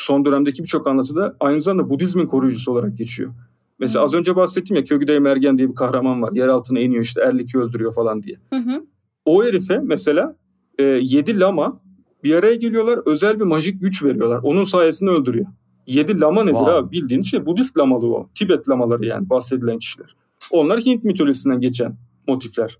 [0.00, 3.30] son dönemdeki birçok anlatıda aynı zamanda Budizmin koruyucusu olarak geçiyor.
[3.78, 4.04] Mesela Hı.
[4.04, 6.32] az önce bahsettim ya Kögüdey Mergen diye bir kahraman var.
[6.32, 8.36] Yer altına iniyor işte Erlik'i öldürüyor falan diye.
[8.52, 8.84] Hı hı.
[9.24, 10.36] O herife mesela
[10.78, 11.80] e, yedi lama
[12.24, 14.40] bir araya geliyorlar özel bir majik güç veriyorlar.
[14.42, 15.46] Onun sayesinde öldürüyor.
[15.86, 16.72] Yedi lama nedir Wow.
[16.72, 16.90] abi?
[16.92, 18.28] Bildiğin şey Budist lamalı o.
[18.34, 20.16] Tibet lamaları yani bahsedilen kişiler.
[20.50, 21.96] Onlar Hint mitolojisinden geçen
[22.28, 22.78] motifler.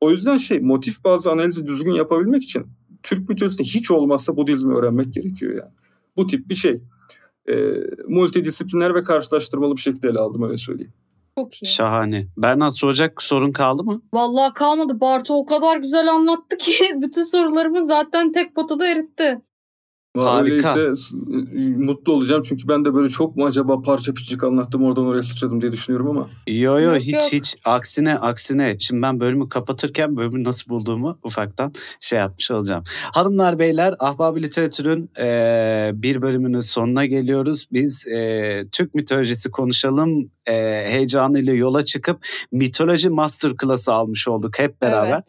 [0.00, 2.66] O yüzden şey motif bazı analizi düzgün yapabilmek için
[3.02, 5.70] Türk mitolojisinde hiç olmazsa Budizmi öğrenmek gerekiyor yani.
[6.18, 6.80] Bu tip bir şey.
[7.48, 7.54] E,
[8.08, 10.92] multidisipliner ve karşılaştırmalı bir şekilde ele aldım öyle söyleyeyim.
[11.38, 11.66] Çok iyi.
[11.66, 12.26] Şahane.
[12.36, 14.02] Berna soracak sorun kaldı mı?
[14.12, 15.00] Vallahi kalmadı.
[15.00, 19.40] Bartu o kadar güzel anlattı ki bütün sorularımı zaten tek potada eritti.
[20.16, 20.74] Harika.
[20.78, 21.04] Öyleyse
[21.76, 25.60] mutlu olacağım çünkü ben de böyle çok mu acaba parça küçük anlattım oradan oraya sıçradım
[25.60, 26.28] diye düşünüyorum ama.
[26.46, 27.22] Yo yo Yok, hiç yok.
[27.32, 28.76] hiç aksine aksine.
[28.78, 32.84] Şimdi ben bölümü kapatırken bölümü nasıl bulduğumu ufaktan şey yapmış olacağım.
[33.12, 37.66] Hanımlar beyler Ahbab Literatür'ün eee, bir bölümünün sonuna geliyoruz.
[37.72, 42.18] Biz eee, Türk mitolojisi konuşalım eee, heyecanıyla yola çıkıp
[42.52, 45.12] mitoloji masterclass'ı almış olduk hep beraber.
[45.12, 45.24] Evet.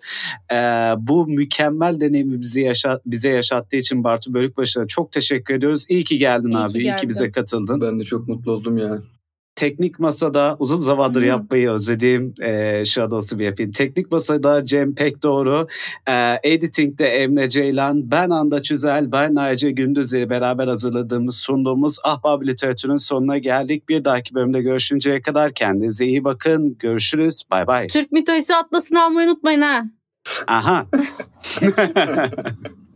[0.52, 5.86] Eee, bu mükemmel deneyimi bizi yaşa, bize yaşattığı için Bartu Bölükbaşı'na çok teşekkür ediyoruz.
[5.90, 6.72] İyi ki geldin İyi ki abi.
[6.72, 7.10] İyi ki geldin.
[7.10, 7.82] bize katıldın.
[7.82, 9.02] Ben de çok mutlu oldum yani.
[9.60, 11.26] Teknik Masa'da uzun zamandır Hı.
[11.26, 13.72] yapmayı özlediğim e, Shadows'u bir yapayım.
[13.72, 15.68] Teknik Masa'da Cem Pekdoğru,
[16.08, 22.48] e, Editing'de Emre Ceylan, ben Anda Çüzel, ben Naci Gündüz ile beraber hazırladığımız, sunduğumuz Ahbab
[22.48, 23.90] Literatür'ün sonuna geldik.
[23.90, 26.78] Bir dahaki bölümde görüşünceye kadar kendinize iyi bakın.
[26.80, 27.44] Görüşürüz.
[27.52, 27.88] Bay bay.
[27.88, 29.84] Türk mitolojisi atlasını almayı unutmayın ha.
[30.48, 30.86] Aha.